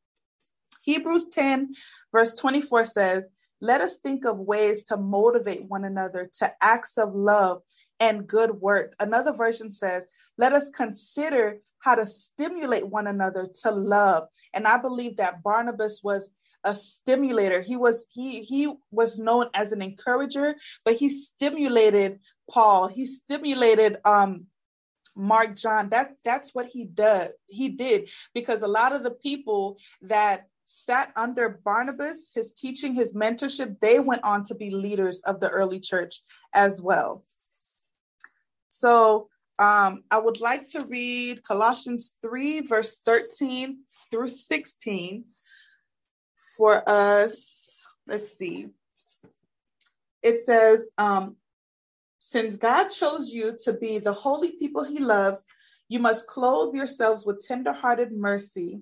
Hebrews 0.83 1.27
10 1.29 1.73
verse 2.13 2.33
24 2.35 2.85
says, 2.85 3.25
let 3.61 3.81
us 3.81 3.97
think 3.97 4.25
of 4.25 4.39
ways 4.39 4.83
to 4.85 4.97
motivate 4.97 5.65
one 5.67 5.85
another 5.85 6.29
to 6.39 6.53
acts 6.61 6.97
of 6.97 7.13
love 7.13 7.61
and 7.99 8.27
good 8.27 8.51
work. 8.51 8.95
Another 8.99 9.33
version 9.33 9.69
says, 9.69 10.05
let 10.37 10.53
us 10.53 10.69
consider 10.69 11.59
how 11.79 11.95
to 11.95 12.05
stimulate 12.05 12.87
one 12.87 13.07
another 13.07 13.49
to 13.63 13.71
love. 13.71 14.27
And 14.53 14.67
I 14.67 14.77
believe 14.77 15.17
that 15.17 15.43
Barnabas 15.43 16.01
was 16.03 16.31
a 16.63 16.75
stimulator. 16.75 17.61
He 17.61 17.77
was 17.77 18.05
he 18.09 18.41
he 18.41 18.73
was 18.91 19.17
known 19.17 19.49
as 19.53 19.71
an 19.71 19.81
encourager, 19.81 20.55
but 20.83 20.95
he 20.95 21.09
stimulated 21.09 22.19
Paul. 22.49 22.87
He 22.87 23.05
stimulated 23.05 23.97
um 24.03 24.45
Mark 25.15 25.55
John. 25.55 25.89
That 25.89 26.15
that's 26.25 26.53
what 26.53 26.65
he 26.65 26.85
does. 26.85 27.31
He 27.47 27.69
did 27.69 28.09
because 28.33 28.61
a 28.61 28.67
lot 28.67 28.93
of 28.93 29.03
the 29.03 29.11
people 29.11 29.77
that 30.01 30.47
sat 30.69 31.11
under 31.15 31.49
Barnabas, 31.65 32.29
his 32.35 32.53
teaching, 32.53 32.93
his 32.93 33.13
mentorship, 33.13 33.79
they 33.79 33.99
went 33.99 34.23
on 34.23 34.43
to 34.43 34.53
be 34.53 34.69
leaders 34.69 35.19
of 35.21 35.39
the 35.39 35.49
early 35.49 35.79
church 35.79 36.21
as 36.53 36.79
well. 36.79 37.23
So 38.69 39.29
um, 39.57 40.03
I 40.11 40.19
would 40.19 40.39
like 40.39 40.67
to 40.67 40.85
read 40.85 41.43
Colossians 41.43 42.11
3, 42.21 42.61
verse 42.61 42.97
13 43.03 43.79
through 44.11 44.27
16 44.27 45.25
for 46.55 46.87
us. 46.87 47.83
Let's 48.05 48.37
see. 48.37 48.67
It 50.21 50.39
says, 50.41 50.91
um, 50.99 51.37
Since 52.19 52.57
God 52.57 52.89
chose 52.89 53.31
you 53.31 53.57
to 53.63 53.73
be 53.73 53.97
the 53.97 54.13
holy 54.13 54.51
people 54.51 54.83
he 54.83 54.99
loves, 54.99 55.43
you 55.87 55.99
must 55.99 56.27
clothe 56.27 56.75
yourselves 56.75 57.25
with 57.25 57.43
tenderhearted 57.43 58.11
mercy 58.11 58.81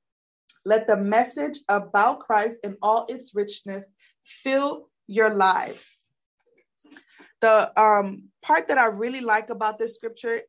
Let 0.65 0.87
the 0.87 0.97
message 0.97 1.59
about 1.69 2.19
Christ 2.19 2.61
in 2.63 2.77
all 2.81 3.05
its 3.09 3.33
richness 3.33 3.89
fill 4.23 4.89
your 5.07 5.33
lives. 5.33 5.99
the 7.41 7.71
um, 7.81 8.29
part 8.41 8.67
that 8.67 8.77
I 8.77 8.85
really 8.85 9.21
like 9.21 9.49
about 9.49 9.79
this 9.79 9.95
scripture 9.95 10.41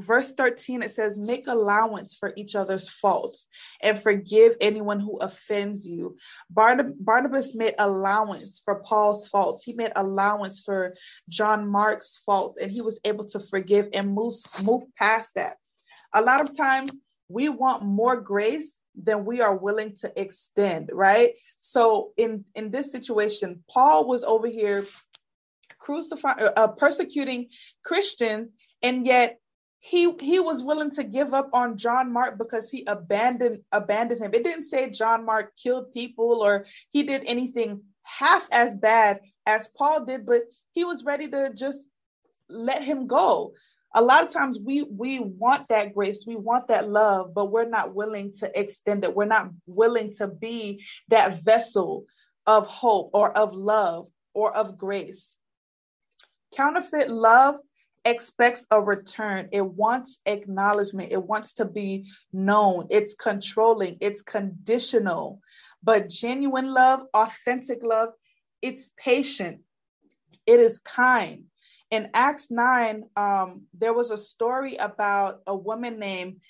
verse 0.00 0.32
13 0.32 0.82
it 0.82 0.90
says 0.90 1.18
make 1.18 1.46
allowance 1.46 2.16
for 2.16 2.32
each 2.36 2.54
other's 2.54 2.88
faults 2.88 3.46
and 3.82 3.98
forgive 3.98 4.56
anyone 4.60 5.00
who 5.00 5.16
offends 5.18 5.86
you. 5.86 6.16
Barnabas 6.50 7.54
made 7.54 7.74
allowance 7.78 8.60
for 8.64 8.82
paul's 8.82 9.28
faults. 9.28 9.64
He 9.64 9.72
made 9.72 9.92
allowance 9.96 10.60
for 10.60 10.96
john 11.28 11.68
mark's 11.68 12.22
faults 12.24 12.58
and 12.58 12.70
he 12.70 12.80
was 12.80 13.00
able 13.04 13.24
to 13.24 13.40
forgive 13.40 13.88
and 13.92 14.12
move 14.12 14.32
move 14.64 14.84
past 14.96 15.34
that. 15.34 15.56
A 16.14 16.22
lot 16.22 16.40
of 16.40 16.56
times 16.56 16.92
we 17.28 17.48
want 17.48 17.84
more 17.84 18.20
grace 18.20 18.80
than 19.02 19.24
we 19.24 19.40
are 19.40 19.56
willing 19.56 19.94
to 19.94 20.12
extend 20.20 20.90
right 20.92 21.34
so 21.60 22.12
in 22.16 22.44
in 22.54 22.70
this 22.70 22.90
situation 22.92 23.62
paul 23.70 24.06
was 24.06 24.24
over 24.24 24.46
here 24.46 24.84
crucifying 25.78 26.48
uh, 26.56 26.68
persecuting 26.68 27.48
christians 27.84 28.50
and 28.82 29.06
yet 29.06 29.38
he 29.80 30.12
he 30.20 30.40
was 30.40 30.62
willing 30.62 30.90
to 30.90 31.04
give 31.04 31.32
up 31.32 31.50
on 31.52 31.78
John 31.78 32.12
Mark 32.12 32.36
because 32.36 32.70
he 32.70 32.84
abandoned 32.86 33.62
abandoned 33.72 34.20
him. 34.20 34.32
It 34.34 34.44
didn't 34.44 34.64
say 34.64 34.90
John 34.90 35.24
Mark 35.24 35.52
killed 35.56 35.92
people 35.92 36.42
or 36.42 36.66
he 36.90 37.04
did 37.04 37.22
anything 37.26 37.82
half 38.02 38.48
as 38.52 38.74
bad 38.74 39.20
as 39.46 39.68
Paul 39.68 40.04
did, 40.04 40.26
but 40.26 40.42
he 40.72 40.84
was 40.84 41.04
ready 41.04 41.28
to 41.28 41.52
just 41.54 41.88
let 42.48 42.82
him 42.82 43.06
go. 43.06 43.54
A 43.94 44.02
lot 44.02 44.22
of 44.22 44.32
times 44.32 44.60
we 44.60 44.82
we 44.82 45.18
want 45.18 45.68
that 45.68 45.94
grace, 45.94 46.24
we 46.26 46.36
want 46.36 46.68
that 46.68 46.88
love, 46.88 47.34
but 47.34 47.46
we're 47.46 47.68
not 47.68 47.94
willing 47.94 48.32
to 48.34 48.60
extend 48.60 49.04
it. 49.04 49.14
We're 49.14 49.24
not 49.24 49.50
willing 49.66 50.14
to 50.16 50.28
be 50.28 50.84
that 51.08 51.42
vessel 51.42 52.04
of 52.46 52.66
hope 52.66 53.10
or 53.14 53.36
of 53.36 53.52
love 53.52 54.08
or 54.34 54.54
of 54.54 54.76
grace. 54.76 55.36
Counterfeit 56.54 57.10
love 57.10 57.58
expects 58.04 58.66
a 58.70 58.80
return. 58.80 59.48
It 59.52 59.64
wants 59.64 60.20
acknowledgement. 60.26 61.12
It 61.12 61.22
wants 61.22 61.52
to 61.54 61.64
be 61.64 62.10
known. 62.32 62.86
It's 62.90 63.14
controlling. 63.14 63.98
It's 64.00 64.22
conditional. 64.22 65.40
But 65.82 66.08
genuine 66.08 66.72
love, 66.72 67.02
authentic 67.14 67.80
love, 67.82 68.10
it's 68.62 68.90
patient. 68.96 69.60
It 70.46 70.60
is 70.60 70.78
kind. 70.78 71.44
In 71.90 72.10
Acts 72.12 72.50
9, 72.50 73.04
um, 73.16 73.62
there 73.72 73.94
was 73.94 74.10
a 74.10 74.18
story 74.18 74.76
about 74.76 75.40
a 75.46 75.56
woman 75.56 75.98
named 75.98 76.40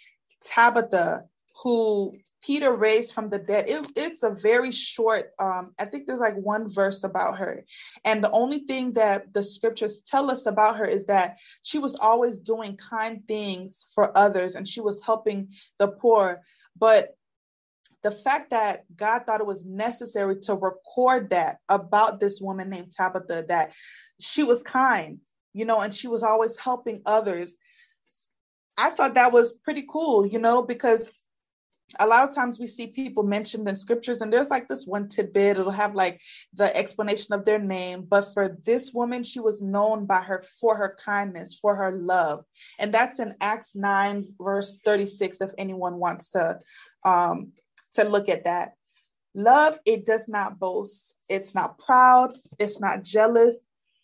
Tabitha 0.42 1.24
who 1.62 2.12
Peter 2.42 2.72
raised 2.72 3.12
from 3.12 3.30
the 3.30 3.38
dead. 3.38 3.68
It, 3.68 3.86
it's 3.96 4.22
a 4.22 4.30
very 4.30 4.70
short, 4.70 5.30
um, 5.40 5.74
I 5.78 5.86
think 5.86 6.06
there's 6.06 6.20
like 6.20 6.36
one 6.36 6.68
verse 6.68 7.02
about 7.02 7.38
her. 7.38 7.64
And 8.04 8.22
the 8.22 8.30
only 8.30 8.60
thing 8.60 8.92
that 8.92 9.32
the 9.32 9.42
scriptures 9.42 10.02
tell 10.06 10.30
us 10.30 10.46
about 10.46 10.76
her 10.76 10.84
is 10.84 11.06
that 11.06 11.36
she 11.62 11.78
was 11.78 11.96
always 11.96 12.38
doing 12.38 12.76
kind 12.76 13.26
things 13.26 13.86
for 13.94 14.16
others 14.16 14.54
and 14.54 14.68
she 14.68 14.80
was 14.80 15.00
helping 15.04 15.48
the 15.78 15.88
poor. 15.88 16.42
But 16.78 17.16
the 18.02 18.12
fact 18.12 18.50
that 18.50 18.84
God 18.94 19.24
thought 19.26 19.40
it 19.40 19.46
was 19.46 19.64
necessary 19.64 20.38
to 20.42 20.54
record 20.54 21.30
that 21.30 21.58
about 21.68 22.20
this 22.20 22.40
woman 22.40 22.70
named 22.70 22.92
Tabitha, 22.92 23.46
that 23.48 23.72
she 24.20 24.44
was 24.44 24.62
kind, 24.62 25.18
you 25.58 25.64
know, 25.64 25.80
and 25.80 25.92
she 25.92 26.06
was 26.06 26.22
always 26.22 26.56
helping 26.56 27.02
others. 27.04 27.56
I 28.76 28.90
thought 28.90 29.14
that 29.14 29.32
was 29.32 29.52
pretty 29.52 29.84
cool, 29.90 30.24
you 30.24 30.38
know, 30.38 30.62
because 30.62 31.10
a 31.98 32.06
lot 32.06 32.28
of 32.28 32.34
times 32.34 32.60
we 32.60 32.68
see 32.68 32.86
people 32.86 33.24
mentioned 33.24 33.68
in 33.68 33.76
scriptures 33.76 34.20
and 34.20 34.32
there's 34.32 34.50
like 34.50 34.68
this 34.68 34.86
one 34.86 35.08
tidbit. 35.08 35.58
It'll 35.58 35.72
have 35.72 35.96
like 35.96 36.20
the 36.54 36.74
explanation 36.76 37.34
of 37.34 37.44
their 37.44 37.58
name. 37.58 38.06
But 38.08 38.32
for 38.34 38.56
this 38.64 38.92
woman 38.92 39.24
she 39.24 39.40
was 39.40 39.62
known 39.62 40.06
by 40.06 40.20
her 40.20 40.42
for 40.60 40.76
her 40.76 40.96
kindness 41.04 41.58
for 41.60 41.74
her 41.74 41.90
love. 41.90 42.44
And 42.78 42.94
that's 42.94 43.18
in 43.18 43.34
acts 43.40 43.74
9 43.74 44.26
verse 44.40 44.78
36 44.84 45.40
if 45.40 45.50
anyone 45.58 45.96
wants 45.96 46.30
to 46.30 46.60
um 47.04 47.52
to 47.94 48.04
look 48.04 48.28
at 48.28 48.44
that. 48.44 48.74
Love 49.34 49.78
it 49.86 50.04
does 50.04 50.28
not 50.28 50.60
boast. 50.60 51.16
It's 51.28 51.54
not 51.54 51.78
proud. 51.78 52.36
It's 52.60 52.80
not 52.80 53.02
jealous 53.02 53.58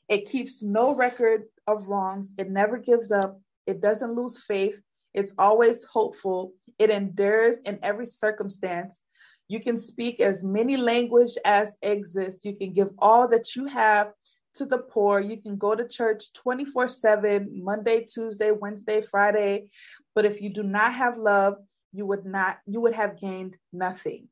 it 0.08 0.28
keeps 0.28 0.62
no 0.62 0.94
record 0.94 1.44
of 1.66 1.88
wrongs 1.88 2.32
it 2.38 2.50
never 2.50 2.78
gives 2.78 3.10
up 3.10 3.40
it 3.66 3.80
doesn't 3.80 4.14
lose 4.14 4.44
faith 4.44 4.80
it's 5.14 5.32
always 5.38 5.84
hopeful. 5.84 6.52
It 6.78 6.90
endures 6.90 7.58
in 7.64 7.78
every 7.82 8.06
circumstance. 8.06 9.00
You 9.48 9.60
can 9.60 9.78
speak 9.78 10.20
as 10.20 10.42
many 10.42 10.76
language 10.76 11.38
as 11.44 11.78
exists. 11.82 12.44
You 12.44 12.56
can 12.56 12.72
give 12.72 12.88
all 12.98 13.28
that 13.28 13.54
you 13.54 13.66
have 13.66 14.12
to 14.54 14.66
the 14.66 14.78
poor. 14.78 15.20
You 15.20 15.40
can 15.40 15.56
go 15.56 15.74
to 15.74 15.86
church 15.86 16.32
24 16.32 16.88
7, 16.88 17.62
Monday, 17.62 18.04
Tuesday, 18.04 18.50
Wednesday, 18.50 19.02
Friday. 19.02 19.66
But 20.14 20.24
if 20.24 20.40
you 20.40 20.50
do 20.50 20.64
not 20.64 20.92
have 20.94 21.16
love, 21.16 21.54
you 21.92 22.06
would 22.06 22.26
not, 22.26 22.58
you 22.66 22.80
would 22.80 22.94
have 22.94 23.18
gained 23.18 23.56
nothing. 23.72 24.28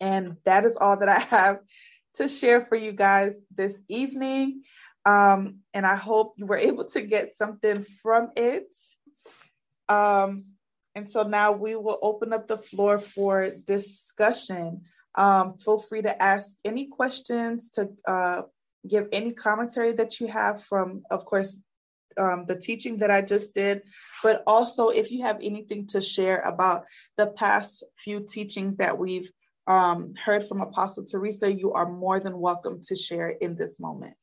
And 0.00 0.36
that 0.44 0.64
is 0.64 0.76
all 0.76 0.98
that 0.98 1.08
I 1.08 1.18
have 1.18 1.58
to 2.18 2.28
share 2.28 2.62
for 2.62 2.76
you 2.76 2.92
guys 2.92 3.40
this 3.54 3.80
evening. 3.88 4.62
Um, 5.04 5.60
and 5.72 5.86
I 5.86 5.96
hope 5.96 6.34
you 6.36 6.46
were 6.46 6.56
able 6.56 6.84
to 6.86 7.00
get 7.00 7.32
something 7.32 7.86
from 8.02 8.30
it. 8.36 8.68
Um, 9.88 10.44
and 10.94 11.08
so 11.08 11.22
now 11.22 11.52
we 11.52 11.76
will 11.76 11.98
open 12.02 12.32
up 12.32 12.48
the 12.48 12.58
floor 12.58 12.98
for 12.98 13.50
discussion. 13.66 14.82
Um, 15.14 15.56
feel 15.56 15.78
free 15.78 16.02
to 16.02 16.22
ask 16.22 16.56
any 16.64 16.86
questions, 16.86 17.70
to 17.70 17.88
uh, 18.06 18.42
give 18.86 19.08
any 19.12 19.32
commentary 19.32 19.92
that 19.92 20.20
you 20.20 20.26
have 20.26 20.64
from, 20.64 21.02
of 21.10 21.24
course, 21.24 21.56
um, 22.18 22.44
the 22.46 22.58
teaching 22.58 22.98
that 22.98 23.10
I 23.10 23.22
just 23.22 23.54
did, 23.54 23.82
but 24.24 24.42
also 24.46 24.88
if 24.88 25.10
you 25.12 25.22
have 25.22 25.38
anything 25.40 25.86
to 25.88 26.00
share 26.00 26.40
about 26.40 26.84
the 27.16 27.28
past 27.28 27.84
few 27.96 28.26
teachings 28.28 28.76
that 28.78 28.98
we've 28.98 29.30
um, 29.68 30.14
heard 30.16 30.44
from 30.48 30.62
Apostle 30.62 31.04
Teresa, 31.04 31.52
you 31.52 31.72
are 31.72 31.86
more 31.86 32.18
than 32.18 32.40
welcome 32.40 32.80
to 32.84 32.96
share 32.96 33.28
in 33.28 33.54
this 33.54 33.78
moment. 33.78 34.14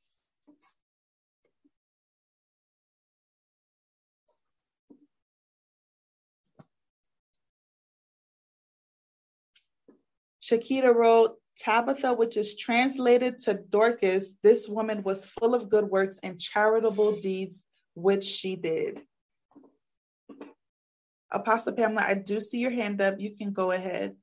Shakita 10.41 10.93
wrote, 10.93 11.36
Tabitha, 11.58 12.13
which 12.13 12.38
is 12.38 12.55
translated 12.55 13.38
to 13.39 13.53
Dorcas, 13.69 14.36
this 14.43 14.67
woman 14.67 15.03
was 15.03 15.25
full 15.25 15.55
of 15.55 15.69
good 15.69 15.86
works 15.86 16.19
and 16.21 16.39
charitable 16.39 17.19
deeds, 17.21 17.65
which 17.93 18.25
she 18.25 18.55
did. 18.55 19.01
Apostle 21.31 21.73
Pamela, 21.73 22.05
I 22.08 22.15
do 22.15 22.41
see 22.41 22.60
your 22.60 22.71
hand 22.71 23.01
up. 23.01 23.19
You 23.19 23.36
can 23.36 23.53
go 23.53 23.71
ahead. 23.71 24.15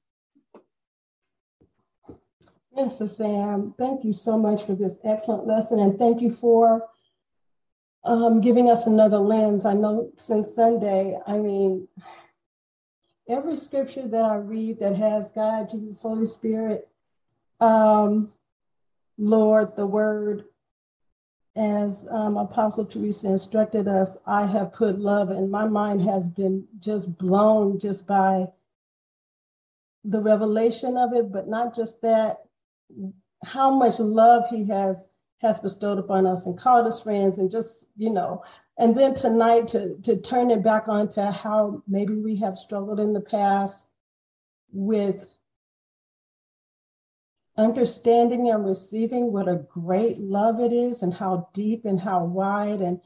Yes, 2.74 3.02
Sam, 3.16 3.74
thank 3.76 4.02
you 4.02 4.14
so 4.14 4.38
much 4.38 4.64
for 4.64 4.74
this 4.74 4.96
excellent 5.04 5.46
lesson, 5.46 5.78
and 5.78 5.98
thank 5.98 6.22
you 6.22 6.30
for 6.30 6.88
um, 8.02 8.40
giving 8.40 8.70
us 8.70 8.86
another 8.86 9.18
lens. 9.18 9.66
I 9.66 9.74
know 9.74 10.10
since 10.16 10.54
Sunday, 10.54 11.18
I 11.26 11.36
mean, 11.36 11.86
every 13.28 13.58
scripture 13.58 14.08
that 14.08 14.24
I 14.24 14.36
read 14.36 14.80
that 14.80 14.96
has 14.96 15.32
God, 15.32 15.68
Jesus, 15.68 16.00
Holy 16.00 16.26
Spirit, 16.26 16.88
um, 17.60 18.32
Lord, 19.18 19.76
the 19.76 19.86
Word, 19.86 20.46
as 21.54 22.06
um, 22.10 22.38
Apostle 22.38 22.86
Teresa 22.86 23.28
instructed 23.28 23.86
us, 23.86 24.16
I 24.26 24.46
have 24.46 24.72
put 24.72 24.98
love, 24.98 25.30
and 25.30 25.50
my 25.50 25.66
mind 25.66 26.00
has 26.02 26.26
been 26.30 26.66
just 26.80 27.18
blown 27.18 27.78
just 27.78 28.06
by 28.06 28.46
the 30.04 30.20
revelation 30.20 30.96
of 30.96 31.12
it, 31.12 31.30
but 31.30 31.48
not 31.48 31.76
just 31.76 32.00
that, 32.00 32.38
how 33.44 33.74
much 33.74 33.98
love 33.98 34.44
He 34.50 34.66
has 34.68 35.08
has 35.40 35.58
bestowed 35.58 35.98
upon 35.98 36.26
us 36.26 36.46
and 36.46 36.56
called 36.56 36.86
us 36.86 37.02
friends, 37.02 37.38
and 37.38 37.50
just 37.50 37.86
you 37.96 38.10
know, 38.10 38.42
and 38.78 38.96
then 38.96 39.14
tonight 39.14 39.68
to, 39.68 39.96
to 40.02 40.16
turn 40.16 40.50
it 40.50 40.62
back 40.62 40.88
onto 40.88 41.20
how 41.22 41.82
maybe 41.86 42.14
we 42.14 42.36
have 42.36 42.56
struggled 42.56 43.00
in 43.00 43.12
the 43.12 43.20
past 43.20 43.86
with 44.72 45.28
understanding 47.56 48.48
and 48.48 48.64
receiving 48.64 49.30
what 49.30 49.48
a 49.48 49.66
great 49.68 50.18
love 50.18 50.58
it 50.60 50.72
is 50.72 51.02
and 51.02 51.12
how 51.12 51.48
deep 51.52 51.84
and 51.84 52.00
how 52.00 52.24
wide 52.24 52.80
and 52.80 53.00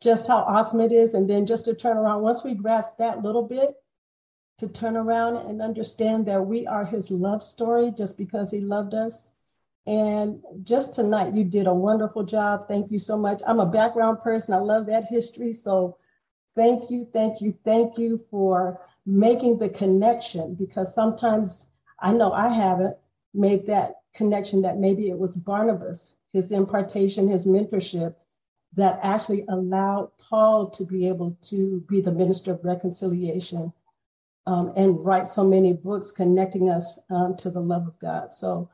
just 0.00 0.28
how 0.28 0.38
awesome 0.38 0.80
it 0.82 0.92
is. 0.92 1.14
And 1.14 1.28
then 1.28 1.46
just 1.46 1.64
to 1.64 1.74
turn 1.74 1.96
around, 1.96 2.22
once 2.22 2.44
we 2.44 2.54
grasp 2.54 2.98
that 2.98 3.22
little 3.22 3.48
bit, 3.48 3.74
to 4.58 4.68
turn 4.68 4.96
around 4.96 5.36
and 5.36 5.60
understand 5.60 6.26
that 6.26 6.46
we 6.46 6.66
are 6.66 6.84
his 6.84 7.10
love 7.10 7.42
story 7.42 7.92
just 7.96 8.16
because 8.16 8.50
he 8.50 8.60
loved 8.60 8.94
us 8.94 9.28
and 9.86 10.42
just 10.62 10.94
tonight, 10.94 11.34
you 11.34 11.44
did 11.44 11.66
a 11.66 11.74
wonderful 11.74 12.24
job. 12.24 12.66
Thank 12.68 12.90
you 12.90 12.98
so 12.98 13.18
much. 13.18 13.42
I'm 13.46 13.60
a 13.60 13.66
background 13.66 14.20
person. 14.22 14.54
I 14.54 14.58
love 14.58 14.86
that 14.86 15.04
history. 15.04 15.52
So 15.52 15.98
thank 16.56 16.90
you, 16.90 17.06
thank 17.12 17.40
you, 17.40 17.54
thank 17.64 17.98
you 17.98 18.24
for 18.30 18.80
making 19.04 19.58
the 19.58 19.68
connection 19.68 20.54
because 20.54 20.94
sometimes 20.94 21.66
I 22.00 22.12
know 22.12 22.32
I 22.32 22.48
haven't 22.48 22.96
made 23.34 23.66
that 23.66 23.96
connection 24.14 24.62
that 24.62 24.78
maybe 24.78 25.10
it 25.10 25.18
was 25.18 25.36
Barnabas, 25.36 26.14
his 26.32 26.50
impartation, 26.50 27.28
his 27.28 27.46
mentorship 27.46 28.14
that 28.72 28.98
actually 29.02 29.44
allowed 29.48 30.10
Paul 30.18 30.70
to 30.70 30.84
be 30.84 31.06
able 31.06 31.36
to 31.42 31.80
be 31.88 32.00
the 32.00 32.10
minister 32.10 32.52
of 32.52 32.64
reconciliation 32.64 33.72
um, 34.46 34.72
and 34.76 35.04
write 35.04 35.28
so 35.28 35.44
many 35.44 35.72
books 35.72 36.12
connecting 36.12 36.68
us 36.68 36.98
um, 37.10 37.36
to 37.38 37.50
the 37.50 37.60
love 37.60 37.86
of 37.86 37.98
God. 37.98 38.32
So 38.32 38.70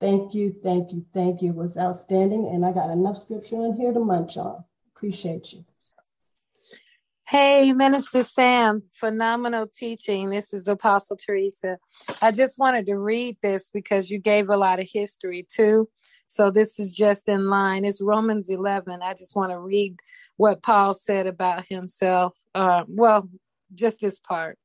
thank 0.00 0.34
you, 0.34 0.54
thank 0.62 0.92
you, 0.92 1.04
thank 1.12 1.42
you. 1.42 1.50
It 1.50 1.56
was 1.56 1.76
outstanding. 1.76 2.46
And 2.46 2.64
I 2.64 2.72
got 2.72 2.90
enough 2.90 3.20
scripture 3.20 3.64
in 3.64 3.74
here 3.74 3.92
to 3.92 4.00
munch 4.00 4.36
on. 4.36 4.64
Appreciate 4.94 5.52
you. 5.52 5.64
Hey, 7.28 7.74
Minister 7.74 8.22
Sam, 8.22 8.82
phenomenal 8.98 9.66
teaching. 9.66 10.30
This 10.30 10.54
is 10.54 10.66
Apostle 10.66 11.18
Teresa. 11.18 11.76
I 12.22 12.30
just 12.30 12.58
wanted 12.58 12.86
to 12.86 12.96
read 12.96 13.36
this 13.42 13.68
because 13.68 14.10
you 14.10 14.18
gave 14.18 14.48
a 14.48 14.56
lot 14.56 14.80
of 14.80 14.88
history 14.90 15.44
too. 15.46 15.90
So 16.26 16.50
this 16.50 16.78
is 16.78 16.90
just 16.90 17.28
in 17.28 17.50
line. 17.50 17.84
It's 17.84 18.00
Romans 18.00 18.48
11. 18.48 19.00
I 19.02 19.12
just 19.12 19.36
want 19.36 19.50
to 19.50 19.58
read 19.58 19.98
what 20.38 20.62
Paul 20.62 20.94
said 20.94 21.26
about 21.26 21.66
himself. 21.68 22.38
Uh, 22.54 22.84
well, 22.88 23.28
just 23.74 24.00
this 24.00 24.18
part. 24.18 24.58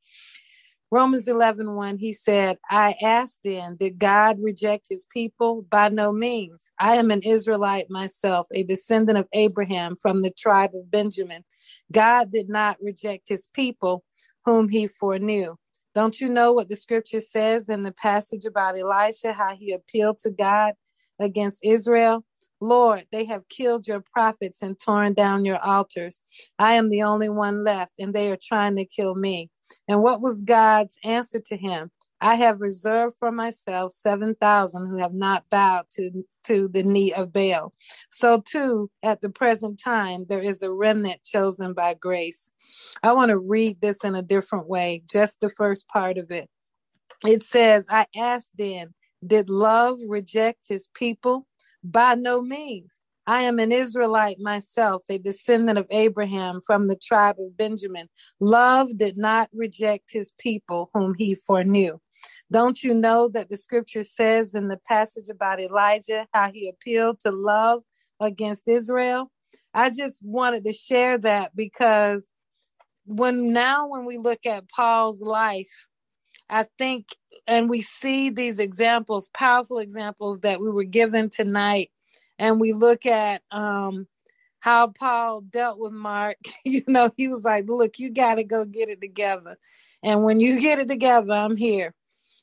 Romans 0.93 1.27
11, 1.27 1.73
1, 1.73 1.97
he 1.97 2.13
said, 2.13 2.59
I 2.69 2.93
asked 3.01 3.39
then, 3.43 3.77
did 3.79 3.97
God 3.97 4.37
reject 4.39 4.85
his 4.91 5.07
people? 5.11 5.65
By 5.67 5.89
no 5.89 6.11
means. 6.11 6.69
I 6.79 6.97
am 6.97 7.09
an 7.09 7.23
Israelite 7.23 7.89
myself, 7.89 8.45
a 8.53 8.61
descendant 8.61 9.17
of 9.17 9.27
Abraham 9.33 9.95
from 9.95 10.21
the 10.21 10.29
tribe 10.29 10.69
of 10.75 10.91
Benjamin. 10.91 11.45
God 11.91 12.31
did 12.31 12.47
not 12.47 12.77
reject 12.79 13.27
his 13.27 13.47
people 13.47 14.03
whom 14.45 14.69
he 14.69 14.85
foreknew. 14.85 15.55
Don't 15.95 16.21
you 16.21 16.29
know 16.29 16.53
what 16.53 16.69
the 16.69 16.75
scripture 16.75 17.21
says 17.21 17.69
in 17.69 17.81
the 17.81 17.93
passage 17.93 18.45
about 18.45 18.77
Elisha, 18.77 19.33
how 19.33 19.55
he 19.55 19.71
appealed 19.71 20.19
to 20.19 20.29
God 20.29 20.75
against 21.19 21.61
Israel? 21.63 22.23
Lord, 22.61 23.07
they 23.11 23.25
have 23.25 23.49
killed 23.49 23.87
your 23.87 24.03
prophets 24.13 24.61
and 24.61 24.79
torn 24.79 25.15
down 25.15 25.43
your 25.43 25.57
altars. 25.57 26.21
I 26.59 26.75
am 26.75 26.91
the 26.91 27.01
only 27.01 27.29
one 27.29 27.63
left, 27.63 27.93
and 27.97 28.13
they 28.13 28.31
are 28.31 28.37
trying 28.39 28.75
to 28.75 28.85
kill 28.85 29.15
me. 29.15 29.49
And 29.87 30.01
what 30.01 30.21
was 30.21 30.41
God's 30.41 30.97
answer 31.03 31.39
to 31.47 31.57
him? 31.57 31.91
I 32.21 32.35
have 32.35 32.61
reserved 32.61 33.17
for 33.17 33.31
myself 33.33 33.91
7,000 33.91 34.87
who 34.87 34.97
have 34.97 35.13
not 35.13 35.43
bowed 35.49 35.85
to, 35.95 36.23
to 36.45 36.69
the 36.69 36.83
knee 36.83 37.11
of 37.13 37.33
Baal. 37.33 37.73
So, 38.09 38.41
too, 38.47 38.89
at 39.03 39.19
the 39.19 39.29
present 39.29 39.77
time, 39.77 40.25
there 40.29 40.41
is 40.41 40.63
a 40.63 40.71
remnant 40.71 41.23
chosen 41.25 41.73
by 41.73 41.95
grace. 41.95 42.53
I 43.03 43.11
want 43.11 43.29
to 43.29 43.37
read 43.37 43.81
this 43.81 44.05
in 44.05 44.15
a 44.15 44.21
different 44.21 44.67
way, 44.67 45.03
just 45.11 45.41
the 45.41 45.49
first 45.49 45.87
part 45.89 46.17
of 46.17 46.31
it. 46.31 46.49
It 47.25 47.43
says, 47.43 47.87
I 47.89 48.05
asked 48.15 48.53
then, 48.57 48.93
did 49.25 49.49
love 49.49 49.99
reject 50.07 50.65
his 50.69 50.87
people? 50.93 51.45
By 51.83 52.15
no 52.15 52.41
means. 52.41 53.01
I 53.25 53.43
am 53.43 53.59
an 53.59 53.71
Israelite 53.71 54.39
myself, 54.39 55.03
a 55.09 55.17
descendant 55.17 55.79
of 55.79 55.87
Abraham 55.89 56.59
from 56.65 56.87
the 56.87 56.95
tribe 56.95 57.35
of 57.39 57.55
Benjamin. 57.55 58.07
Love 58.39 58.97
did 58.97 59.17
not 59.17 59.49
reject 59.53 60.11
his 60.11 60.31
people 60.37 60.89
whom 60.93 61.15
he 61.17 61.35
foreknew. 61.35 61.99
Don't 62.51 62.83
you 62.83 62.93
know 62.93 63.29
that 63.29 63.49
the 63.49 63.57
scripture 63.57 64.03
says 64.03 64.55
in 64.55 64.67
the 64.67 64.79
passage 64.87 65.29
about 65.29 65.61
Elijah 65.61 66.27
how 66.33 66.51
he 66.51 66.69
appealed 66.69 67.19
to 67.21 67.31
love 67.31 67.83
against 68.19 68.67
Israel? 68.67 69.31
I 69.73 69.89
just 69.89 70.21
wanted 70.23 70.65
to 70.65 70.73
share 70.73 71.17
that 71.19 71.55
because 71.55 72.27
when 73.05 73.53
now 73.53 73.87
when 73.87 74.05
we 74.05 74.17
look 74.17 74.45
at 74.45 74.69
Paul's 74.69 75.21
life, 75.21 75.71
I 76.49 76.67
think 76.77 77.07
and 77.47 77.69
we 77.69 77.81
see 77.81 78.29
these 78.29 78.59
examples, 78.59 79.29
powerful 79.33 79.79
examples 79.79 80.41
that 80.41 80.61
we 80.61 80.69
were 80.69 80.85
given 80.85 81.29
tonight 81.29 81.89
and 82.43 82.59
we 82.59 82.73
look 82.73 83.05
at 83.05 83.41
um, 83.51 84.05
how 84.59 84.87
Paul 84.87 85.41
dealt 85.41 85.79
with 85.79 85.93
Mark, 85.93 86.35
you 86.65 86.83
know, 86.87 87.09
he 87.15 87.29
was 87.29 87.45
like, 87.45 87.69
Look, 87.69 87.99
you 87.99 88.09
got 88.09 88.35
to 88.35 88.43
go 88.43 88.65
get 88.65 88.89
it 88.89 88.99
together. 88.99 89.57
And 90.03 90.25
when 90.25 90.41
you 90.41 90.59
get 90.59 90.77
it 90.77 90.89
together, 90.89 91.31
I'm 91.31 91.55
here. 91.55 91.93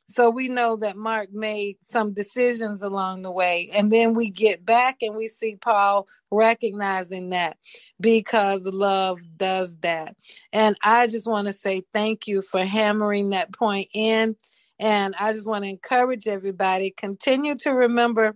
So 0.09 0.31
we 0.31 0.49
know 0.49 0.77
that 0.77 0.97
Mark 0.97 1.33
made 1.33 1.77
some 1.83 2.15
decisions 2.15 2.81
along 2.81 3.23
the 3.23 3.31
way. 3.31 3.71
And 3.75 3.93
then 3.93 4.15
we 4.15 4.31
get 4.31 4.65
back 4.65 5.03
and 5.03 5.15
we 5.15 5.29
see 5.29 5.57
Paul 5.57 6.09
recognizing 6.31 7.31
that 7.31 7.59
because 8.01 8.67
love 8.67 9.21
does 9.37 9.77
that. 9.81 10.17
And 10.51 10.79
I 10.83 11.09
just 11.09 11.29
want 11.29 11.47
to 11.47 11.53
say 11.53 11.83
thank 11.93 12.27
you 12.27 12.41
for 12.41 12.65
hammering 12.65 13.31
that 13.31 13.53
point 13.53 13.91
in. 13.93 14.35
And 14.81 15.15
I 15.21 15.33
just 15.33 15.47
want 15.47 15.65
to 15.65 15.71
encourage 15.71 16.27
everybody 16.27 16.91
continue 16.91 17.55
to 17.57 17.71
remember 17.71 18.35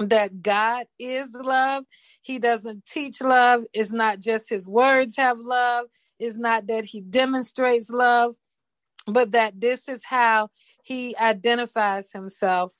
that 0.00 0.42
God 0.42 0.86
is 0.98 1.34
love. 1.34 1.84
He 2.22 2.38
doesn't 2.38 2.86
teach 2.86 3.20
love. 3.20 3.64
It's 3.72 3.92
not 3.92 4.20
just 4.20 4.50
his 4.50 4.68
words 4.68 5.16
have 5.16 5.38
love. 5.40 5.86
It's 6.20 6.38
not 6.38 6.66
that 6.68 6.84
he 6.86 7.00
demonstrates 7.00 7.90
love, 7.90 8.36
but 9.06 9.32
that 9.32 9.60
this 9.60 9.88
is 9.88 10.04
how 10.04 10.50
he 10.84 11.16
identifies 11.16 12.12
himself 12.12 12.74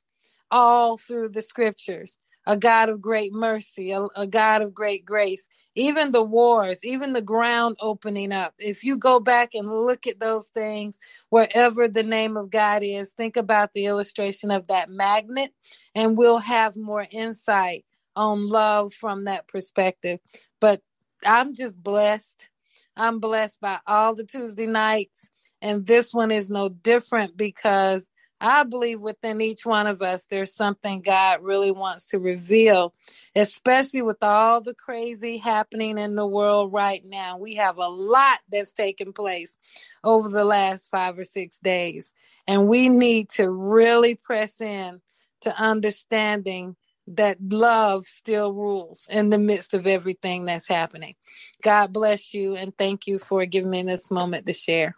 all 0.51 0.99
through 0.99 1.31
the 1.31 1.43
scriptures 1.43 2.19
a 2.49 2.59
God 2.59 2.91
of 2.91 3.03
great 3.03 3.35
mercy, 3.35 3.93
a, 3.93 4.03
a, 4.17 4.29
God 4.29 4.63
of 4.63 4.75
great 4.75 5.07
grace. 5.07 5.49
Even 5.77 6.13
the 6.13 6.25
wars, 6.25 6.81
even 6.85 7.15
the 7.15 7.23
ground 7.23 7.77
opening 7.81 8.33
up. 8.33 8.55
If 8.61 8.85
you 8.85 8.99
go 8.99 9.21
back 9.21 9.51
and 9.55 9.69
look 9.69 10.09
at 10.09 10.21
those 10.21 10.49
things, 10.49 11.01
wherever 11.31 11.89
the 11.89 12.05
name 12.05 12.39
of 12.39 12.51
God 12.51 12.83
is, 12.85 13.13
think 13.13 13.39
about 13.39 13.75
the 13.75 13.87
illustration 13.87 14.53
of 14.53 14.69
that 14.69 14.91
magnet, 14.91 15.53
and 15.97 16.19
we'll 16.19 16.41
have 16.41 16.77
more 16.77 17.07
insight 17.11 17.87
on 18.17 18.49
love 18.49 18.95
from 18.95 19.27
that 19.27 19.49
perspective. 19.49 20.21
But 20.61 20.83
I'm 21.27 21.55
just 21.55 21.83
blessed. 21.83 22.51
I'm 22.97 23.21
blessed 23.21 23.61
by 23.63 23.81
all 23.89 24.17
the 24.17 24.25
Tuesday 24.27 24.67
nights. 24.67 25.31
And 25.63 25.87
this 25.87 26.15
one 26.15 26.33
is 26.33 26.51
no 26.51 26.71
different 26.71 27.39
because 27.39 28.11
I 28.41 28.65
believe 28.65 29.01
within 29.01 29.41
each 29.41 29.67
one 29.67 29.89
of 29.89 30.03
us, 30.03 30.27
there's 30.27 30.55
something 30.55 31.03
God 31.03 31.43
really 31.43 31.73
wants 31.73 32.07
to 32.07 32.21
reveal, 32.21 32.95
especially 33.35 34.03
with 34.03 34.23
all 34.23 34.61
the 34.61 34.75
crazy 34.75 35.39
happening 35.39 35.99
in 35.99 36.15
the 36.17 36.27
world 36.27 36.73
right 36.73 37.03
now. 37.05 37.39
We 37.39 37.57
have 37.57 37.79
a 37.79 37.89
lot 37.89 38.41
that's 38.53 38.73
taken 38.73 39.13
place 39.13 39.59
over 40.05 40.29
the 40.29 40.45
last 40.45 40.91
five 40.91 41.19
or 41.19 41.25
six 41.25 41.59
days, 41.59 42.13
and 42.47 42.69
we 42.69 42.89
need 42.89 43.31
to 43.31 43.51
really 43.51 44.15
press 44.15 44.61
in 44.61 45.01
to 45.43 45.57
understanding 45.57 46.77
that 47.09 47.39
love 47.41 48.05
still 48.05 48.53
rules 48.53 49.09
in 49.11 49.31
the 49.31 49.39
midst 49.39 49.75
of 49.75 49.87
everything 49.87 50.45
that's 50.45 50.69
happening. 50.69 51.17
God 51.63 51.93
bless 51.93 52.35
you, 52.35 52.55
and 52.55 52.77
thank 52.77 53.07
you 53.09 53.19
for 53.19 53.47
giving 53.47 53.71
me 53.71 53.83
this 53.83 54.11
moment 54.11 54.47
to 54.47 54.53
share. 54.53 54.98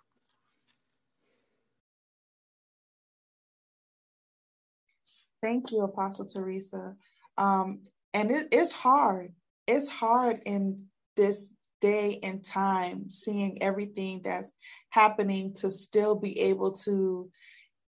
Thank 5.43 5.73
you, 5.73 5.83
Apostle 5.83 6.27
Teresa. 6.27 6.95
Um, 7.39 7.81
and 8.13 8.31
it, 8.31 8.49
it's 8.53 8.73
hard. 8.73 9.33
It's 9.67 9.89
hard 9.89 10.41
in 10.45 10.87
this 11.17 11.53
day 11.81 12.19
and 12.23 12.45
time, 12.45 13.09
seeing 13.09 13.63
everything 13.63 14.21
that's 14.23 14.53
happening 14.91 15.55
to 15.55 15.71
still 15.71 16.15
be 16.15 16.39
able 16.41 16.73
to 16.73 17.31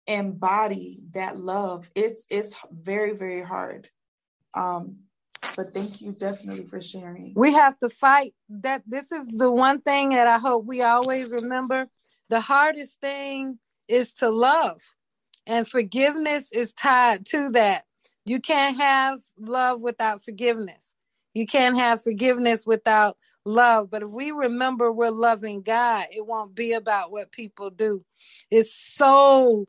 embody 0.06 1.02
that 1.12 1.36
love. 1.36 1.90
It's 1.94 2.26
it's 2.30 2.54
very 2.70 3.12
very 3.12 3.42
hard. 3.42 3.88
Um, 4.54 4.98
but 5.56 5.72
thank 5.72 6.00
you 6.00 6.12
definitely 6.12 6.66
for 6.66 6.80
sharing. 6.80 7.32
We 7.36 7.52
have 7.52 7.78
to 7.80 7.90
fight. 7.90 8.34
That 8.48 8.82
this 8.86 9.12
is 9.12 9.26
the 9.26 9.50
one 9.50 9.80
thing 9.80 10.10
that 10.10 10.26
I 10.26 10.38
hope 10.38 10.64
we 10.64 10.82
always 10.82 11.30
remember. 11.30 11.88
The 12.30 12.40
hardest 12.40 13.00
thing 13.00 13.58
is 13.88 14.12
to 14.14 14.30
love 14.30 14.80
and 15.46 15.68
forgiveness 15.68 16.52
is 16.52 16.72
tied 16.72 17.26
to 17.26 17.50
that. 17.50 17.84
You 18.24 18.40
can't 18.40 18.76
have 18.78 19.20
love 19.38 19.82
without 19.82 20.22
forgiveness. 20.24 20.94
You 21.34 21.46
can't 21.46 21.76
have 21.76 22.02
forgiveness 22.02 22.66
without 22.66 23.18
love. 23.44 23.90
But 23.90 24.02
if 24.02 24.08
we 24.08 24.30
remember 24.30 24.92
we're 24.92 25.10
loving 25.10 25.62
God, 25.62 26.06
it 26.10 26.26
won't 26.26 26.54
be 26.54 26.72
about 26.72 27.10
what 27.10 27.32
people 27.32 27.70
do. 27.70 28.04
It's 28.50 28.74
so 28.74 29.66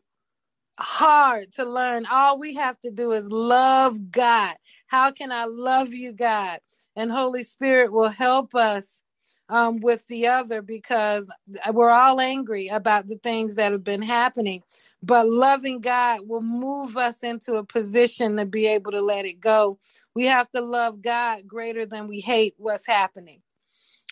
hard 0.79 1.53
to 1.53 1.65
learn. 1.65 2.05
All 2.05 2.39
we 2.39 2.55
have 2.55 2.79
to 2.81 2.91
do 2.91 3.11
is 3.11 3.31
love 3.31 4.11
God. 4.11 4.55
How 4.87 5.11
can 5.11 5.31
I 5.31 5.45
love 5.45 5.93
you, 5.93 6.11
God? 6.13 6.59
And 6.95 7.11
Holy 7.11 7.43
Spirit 7.43 7.91
will 7.91 8.09
help 8.09 8.55
us 8.55 9.01
um, 9.49 9.79
with 9.79 10.05
the 10.07 10.27
other 10.27 10.61
because 10.61 11.29
we're 11.71 11.89
all 11.89 12.19
angry 12.19 12.67
about 12.69 13.07
the 13.07 13.17
things 13.17 13.55
that 13.55 13.71
have 13.71 13.83
been 13.83 14.01
happening. 14.01 14.63
But 15.05 15.29
loving 15.29 15.81
God 15.81 16.21
will 16.27 16.41
move 16.41 16.97
us 16.97 17.21
into 17.21 17.55
a 17.55 17.63
position 17.63 18.37
to 18.37 18.45
be 18.45 18.65
able 18.65 18.91
to 18.91 19.01
let 19.01 19.25
it 19.25 19.39
go. 19.39 19.77
We 20.15 20.25
have 20.25 20.49
to 20.51 20.61
love 20.61 21.03
God 21.03 21.47
greater 21.47 21.85
than 21.85 22.07
we 22.07 22.21
hate 22.21 22.55
what's 22.57 22.87
happening. 22.87 23.43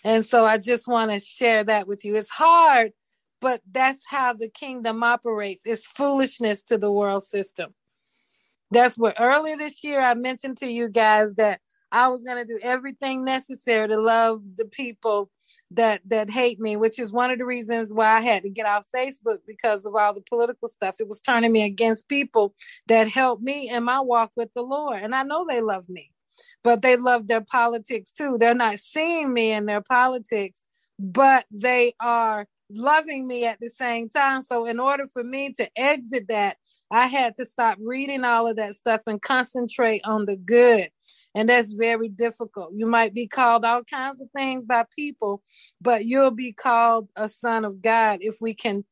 And 0.04 0.24
so 0.24 0.44
I 0.44 0.58
just 0.58 0.86
want 0.86 1.10
to 1.10 1.18
share 1.18 1.64
that 1.64 1.88
with 1.88 2.04
you. 2.04 2.14
It's 2.14 2.30
hard, 2.30 2.92
but 3.40 3.60
that's 3.72 4.04
how 4.06 4.34
the 4.34 4.48
kingdom 4.48 5.02
operates. 5.02 5.66
It's 5.66 5.84
foolishness 5.84 6.62
to 6.64 6.78
the 6.78 6.92
world 6.92 7.24
system. 7.24 7.74
That's 8.70 8.96
what 8.96 9.16
earlier 9.18 9.56
this 9.56 9.82
year 9.82 10.00
I 10.00 10.14
mentioned 10.14 10.58
to 10.58 10.68
you 10.68 10.88
guys 10.88 11.34
that 11.36 11.60
I 11.90 12.06
was 12.08 12.22
going 12.22 12.44
to 12.44 12.52
do 12.52 12.60
everything 12.62 13.24
necessary 13.24 13.88
to 13.88 14.00
love 14.00 14.42
the 14.56 14.66
people 14.66 15.28
that 15.70 16.00
that 16.06 16.30
hate 16.30 16.60
me, 16.60 16.76
which 16.76 16.98
is 16.98 17.12
one 17.12 17.30
of 17.30 17.38
the 17.38 17.46
reasons 17.46 17.92
why 17.92 18.18
I 18.18 18.20
had 18.20 18.42
to 18.44 18.50
get 18.50 18.66
off 18.66 18.86
Facebook 18.94 19.38
because 19.46 19.86
of 19.86 19.94
all 19.94 20.14
the 20.14 20.20
political 20.20 20.68
stuff. 20.68 20.96
It 21.00 21.08
was 21.08 21.20
turning 21.20 21.52
me 21.52 21.64
against 21.64 22.08
people 22.08 22.54
that 22.86 23.08
helped 23.08 23.42
me 23.42 23.70
in 23.70 23.84
my 23.84 24.00
walk 24.00 24.32
with 24.36 24.50
the 24.54 24.62
Lord. 24.62 25.02
And 25.02 25.14
I 25.14 25.22
know 25.22 25.46
they 25.48 25.60
love 25.60 25.88
me, 25.88 26.12
but 26.62 26.82
they 26.82 26.96
love 26.96 27.26
their 27.26 27.40
politics 27.40 28.12
too. 28.12 28.36
They're 28.38 28.54
not 28.54 28.78
seeing 28.78 29.32
me 29.32 29.52
in 29.52 29.66
their 29.66 29.82
politics, 29.82 30.62
but 30.98 31.44
they 31.50 31.94
are 32.00 32.46
loving 32.70 33.26
me 33.26 33.44
at 33.46 33.58
the 33.60 33.68
same 33.68 34.08
time. 34.08 34.42
So 34.42 34.66
in 34.66 34.80
order 34.80 35.06
for 35.06 35.24
me 35.24 35.52
to 35.54 35.68
exit 35.76 36.26
that, 36.28 36.56
I 36.90 37.06
had 37.06 37.36
to 37.36 37.44
stop 37.44 37.78
reading 37.80 38.24
all 38.24 38.46
of 38.46 38.56
that 38.56 38.76
stuff 38.76 39.02
and 39.06 39.20
concentrate 39.20 40.02
on 40.04 40.26
the 40.26 40.36
good. 40.36 40.90
And 41.34 41.48
that's 41.48 41.72
very 41.72 42.08
difficult. 42.08 42.72
You 42.74 42.86
might 42.86 43.12
be 43.12 43.26
called 43.26 43.64
all 43.64 43.82
kinds 43.84 44.20
of 44.20 44.28
things 44.36 44.64
by 44.64 44.84
people, 44.94 45.42
but 45.80 46.04
you'll 46.04 46.30
be 46.30 46.52
called 46.52 47.08
a 47.16 47.28
son 47.28 47.64
of 47.64 47.82
God 47.82 48.18
if 48.20 48.36
we 48.40 48.54
can 48.54 48.84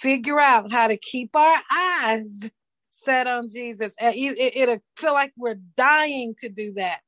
figure 0.00 0.40
out 0.40 0.72
how 0.72 0.88
to 0.88 0.96
keep 0.96 1.34
our 1.36 1.58
eyes 1.70 2.50
set 2.92 3.26
on 3.26 3.48
Jesus. 3.48 3.94
It'll 4.00 4.78
feel 4.96 5.12
like 5.12 5.32
we're 5.36 5.60
dying 5.76 6.34
to 6.38 6.48
do 6.48 6.72
that. 6.74 7.00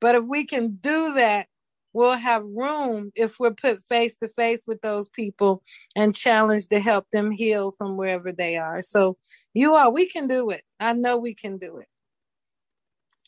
But 0.00 0.14
if 0.14 0.24
we 0.24 0.46
can 0.46 0.78
do 0.80 1.14
that, 1.14 1.48
we'll 1.92 2.16
have 2.16 2.44
room 2.44 3.10
if 3.16 3.40
we're 3.40 3.54
put 3.54 3.82
face 3.88 4.16
to 4.16 4.28
face 4.28 4.62
with 4.66 4.80
those 4.80 5.08
people 5.08 5.62
and 5.96 6.14
challenged 6.14 6.70
to 6.70 6.78
help 6.78 7.06
them 7.10 7.32
heal 7.32 7.72
from 7.72 7.96
wherever 7.96 8.30
they 8.30 8.56
are. 8.56 8.80
So, 8.82 9.16
you 9.54 9.74
are, 9.74 9.90
we 9.90 10.06
can 10.08 10.28
do 10.28 10.50
it. 10.50 10.62
I 10.78 10.92
know 10.92 11.16
we 11.16 11.34
can 11.34 11.58
do 11.58 11.78
it. 11.78 11.88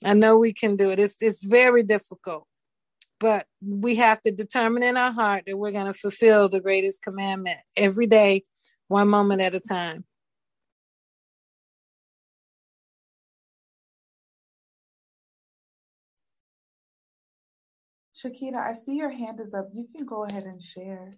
I 0.05 0.15
know 0.15 0.37
we 0.37 0.53
can 0.53 0.77
do 0.77 0.91
it. 0.91 0.99
It's 0.99 1.17
it's 1.21 1.45
very 1.45 1.83
difficult, 1.83 2.47
but 3.21 3.47
we 3.61 3.97
have 3.97 4.21
to 4.23 4.31
determine 4.31 4.83
in 4.83 4.97
our 4.97 5.13
heart 5.13 5.45
that 5.47 5.57
we're 5.57 5.73
going 5.73 5.87
to 5.87 5.93
fulfill 5.93 6.49
the 6.49 6.61
greatest 6.61 7.03
commandment 7.03 7.59
every 7.77 8.07
day, 8.07 8.45
one 8.89 9.09
moment 9.09 9.41
at 9.41 9.55
a 9.55 9.61
time. 9.61 10.05
Shakita, 18.17 18.57
I 18.57 18.75
see 18.75 18.95
your 18.95 19.11
hand 19.11 19.41
is 19.41 19.53
up. 19.55 19.69
You 19.75 19.87
can 19.95 20.07
go 20.07 20.25
ahead 20.25 20.45
and 20.45 20.63
share. 20.63 21.13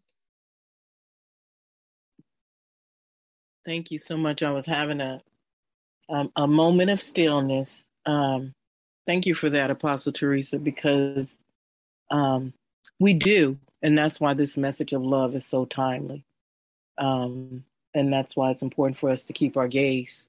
Thank 3.67 3.91
you 3.91 3.99
so 3.99 4.17
much. 4.17 4.43
I 4.43 4.51
was 4.51 4.67
having 4.67 5.01
a 5.01 5.21
um, 6.09 6.31
a 6.37 6.47
moment 6.47 6.91
of 6.91 7.01
stillness 7.01 7.91
um, 8.05 8.55
Thank 9.07 9.27
you 9.27 9.35
for 9.35 9.51
that, 9.51 9.71
Apostle 9.71 10.13
Teresa, 10.13 10.59
because 10.59 11.39
um, 12.11 12.53
we 12.99 13.15
do. 13.15 13.59
And 13.83 13.99
that's 13.99 14.19
why 14.19 14.33
this 14.35 14.57
message 14.57 14.93
of 14.93 15.03
love 15.03 15.35
is 15.35 15.45
so 15.45 15.67
timely. 15.67 16.25
Um, 16.97 17.65
and 17.93 18.13
that's 18.13 18.35
why 18.35 18.51
it's 18.51 18.63
important 18.63 18.99
for 18.99 19.11
us 19.11 19.23
to 19.25 19.35
keep 19.35 19.57
our 19.59 19.69
gaze, 19.69 20.25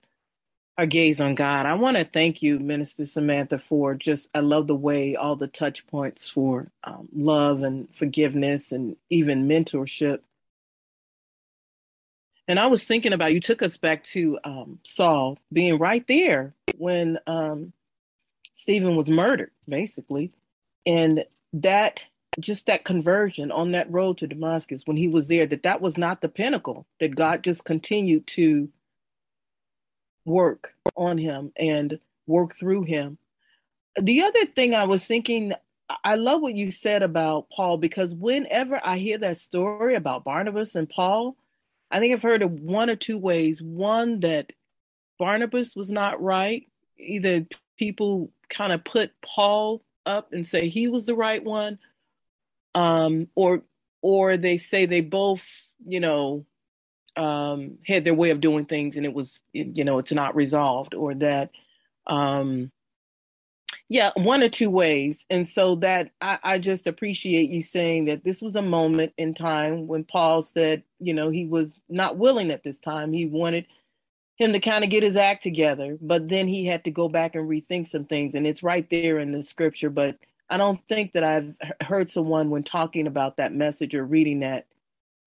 our 0.77 0.85
gaze 0.85 1.21
on 1.21 1.35
God. 1.35 1.65
I 1.65 1.75
want 1.75 1.95
to 1.95 2.03
thank 2.03 2.41
you, 2.43 2.59
Minister 2.59 3.05
Samantha, 3.05 3.59
for 3.59 3.95
just, 3.95 4.29
I 4.35 4.39
love 4.41 4.67
the 4.67 4.75
way 4.75 5.15
all 5.15 5.37
the 5.37 5.47
touch 5.47 5.87
points 5.87 6.27
for 6.27 6.67
um, 6.83 7.07
love 7.15 7.63
and 7.63 7.87
forgiveness 7.95 8.73
and 8.73 8.97
even 9.09 9.47
mentorship. 9.47 10.19
And 12.47 12.59
I 12.59 12.67
was 12.67 12.83
thinking 12.83 13.13
about, 13.13 13.33
you 13.33 13.39
took 13.39 13.61
us 13.61 13.77
back 13.77 14.03
to 14.05 14.37
um, 14.43 14.79
Saul 14.83 15.39
being 15.51 15.79
right 15.79 16.05
there 16.07 16.53
when 16.77 17.17
um, 17.25 17.73
Stephen 18.55 18.95
was 18.95 19.09
murdered, 19.09 19.51
basically. 19.67 20.31
And 20.85 21.25
that 21.53 22.05
just 22.39 22.67
that 22.67 22.83
conversion 22.83 23.51
on 23.51 23.71
that 23.71 23.91
road 23.91 24.17
to 24.17 24.27
Damascus 24.27 24.81
when 24.85 24.97
he 24.97 25.07
was 25.07 25.27
there, 25.27 25.45
that 25.45 25.63
that 25.63 25.81
was 25.81 25.97
not 25.97 26.21
the 26.21 26.29
pinnacle, 26.29 26.85
that 26.99 27.15
God 27.15 27.43
just 27.43 27.63
continued 27.65 28.27
to 28.27 28.69
work 30.25 30.73
on 30.95 31.17
him 31.17 31.51
and 31.55 31.99
work 32.27 32.57
through 32.57 32.83
him. 32.83 33.17
The 34.01 34.23
other 34.23 34.45
thing 34.45 34.73
I 34.73 34.83
was 34.83 35.05
thinking, 35.05 35.53
I 36.03 36.15
love 36.15 36.41
what 36.41 36.55
you 36.55 36.71
said 36.71 37.03
about 37.03 37.49
Paul 37.49 37.77
because 37.77 38.13
whenever 38.13 38.81
I 38.83 38.97
hear 38.97 39.17
that 39.19 39.39
story 39.39 39.95
about 39.95 40.23
Barnabas 40.23 40.75
and 40.75 40.89
Paul, 40.89 41.37
I 41.91 41.99
think 41.99 42.13
I've 42.13 42.23
heard 42.23 42.41
it 42.41 42.49
one 42.49 42.89
or 42.89 42.95
two 42.95 43.17
ways. 43.17 43.61
One, 43.61 44.19
that 44.21 44.51
Barnabas 45.19 45.75
was 45.75 45.91
not 45.91 46.21
right. 46.21 46.67
Either 46.97 47.45
people 47.77 48.31
kind 48.49 48.71
of 48.73 48.83
put 48.83 49.11
Paul 49.23 49.83
up 50.05 50.33
and 50.33 50.47
say 50.47 50.69
he 50.69 50.87
was 50.87 51.05
the 51.05 51.15
right 51.15 51.43
one, 51.43 51.79
um, 52.73 53.27
or 53.35 53.63
or 54.01 54.37
they 54.37 54.57
say 54.57 54.85
they 54.85 55.01
both, 55.01 55.47
you 55.85 55.99
know, 55.99 56.45
um, 57.17 57.77
had 57.85 58.03
their 58.03 58.13
way 58.13 58.29
of 58.29 58.41
doing 58.41 58.65
things 58.65 58.97
and 58.97 59.05
it 59.05 59.13
was, 59.13 59.39
you 59.53 59.83
know, 59.83 59.97
it's 59.97 60.11
not 60.11 60.35
resolved, 60.35 60.93
or 60.93 61.15
that, 61.15 61.49
um, 62.05 62.71
yeah, 63.89 64.11
one 64.15 64.43
or 64.43 64.49
two 64.49 64.69
ways. 64.69 65.25
And 65.29 65.47
so 65.47 65.75
that 65.77 66.11
I, 66.21 66.39
I 66.43 66.59
just 66.59 66.87
appreciate 66.87 67.49
you 67.49 67.61
saying 67.61 68.05
that 68.05 68.23
this 68.23 68.41
was 68.41 68.55
a 68.55 68.61
moment 68.61 69.13
in 69.17 69.33
time 69.33 69.87
when 69.87 70.03
Paul 70.03 70.43
said, 70.43 70.83
you 70.99 71.13
know, 71.13 71.29
he 71.29 71.45
was 71.45 71.73
not 71.89 72.17
willing 72.17 72.51
at 72.51 72.63
this 72.63 72.79
time. 72.79 73.11
He 73.11 73.25
wanted 73.25 73.65
him 74.37 74.51
to 74.53 74.59
kind 74.59 74.83
of 74.83 74.89
get 74.89 75.03
his 75.03 75.15
act 75.15 75.43
together, 75.43 75.97
but 76.01 76.27
then 76.27 76.47
he 76.47 76.65
had 76.65 76.83
to 76.83 76.91
go 76.91 77.07
back 77.07 77.35
and 77.35 77.49
rethink 77.49 77.87
some 77.87 78.05
things, 78.05 78.35
and 78.35 78.45
it's 78.45 78.63
right 78.63 78.87
there 78.89 79.19
in 79.19 79.31
the 79.31 79.41
scripture. 79.41 79.89
But 79.89 80.17
I 80.49 80.57
don't 80.57 80.79
think 80.89 81.13
that 81.13 81.23
I've 81.23 81.53
heard 81.81 82.09
someone 82.09 82.49
when 82.49 82.63
talking 82.63 83.07
about 83.07 83.37
that 83.37 83.53
message 83.53 83.95
or 83.95 84.05
reading 84.05 84.41
that 84.41 84.65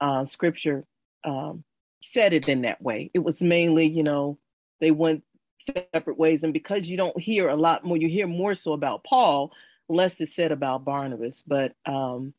uh, 0.00 0.26
scripture 0.26 0.84
um, 1.24 1.64
said 2.02 2.32
it 2.32 2.48
in 2.48 2.62
that 2.62 2.82
way. 2.82 3.10
It 3.14 3.20
was 3.20 3.40
mainly, 3.40 3.86
you 3.86 4.02
know, 4.02 4.38
they 4.80 4.90
went 4.90 5.24
separate 5.60 6.18
ways, 6.18 6.44
and 6.44 6.52
because 6.52 6.88
you 6.88 6.96
don't 6.96 7.18
hear 7.18 7.48
a 7.48 7.56
lot 7.56 7.84
more, 7.84 7.96
you 7.96 8.08
hear 8.08 8.26
more 8.26 8.54
so 8.54 8.74
about 8.74 9.04
Paul, 9.04 9.52
less 9.88 10.20
is 10.20 10.34
said 10.34 10.52
about 10.52 10.84
Barnabas, 10.84 11.42
but 11.46 11.72
um, 11.86 12.34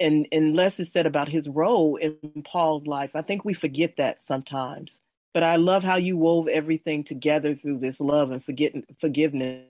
and 0.00 0.26
and 0.32 0.56
less 0.56 0.80
is 0.80 0.90
said 0.90 1.04
about 1.04 1.28
his 1.28 1.48
role 1.48 1.96
in 1.96 2.16
Paul's 2.44 2.86
life. 2.86 3.10
I 3.14 3.20
think 3.20 3.44
we 3.44 3.52
forget 3.52 3.94
that 3.98 4.22
sometimes 4.22 5.00
but 5.38 5.44
I 5.44 5.54
love 5.54 5.84
how 5.84 5.94
you 5.94 6.16
wove 6.16 6.48
everything 6.48 7.04
together 7.04 7.54
through 7.54 7.78
this 7.78 8.00
love 8.00 8.32
and 8.32 8.44
forgetting 8.44 8.82
forgiveness, 9.00 9.62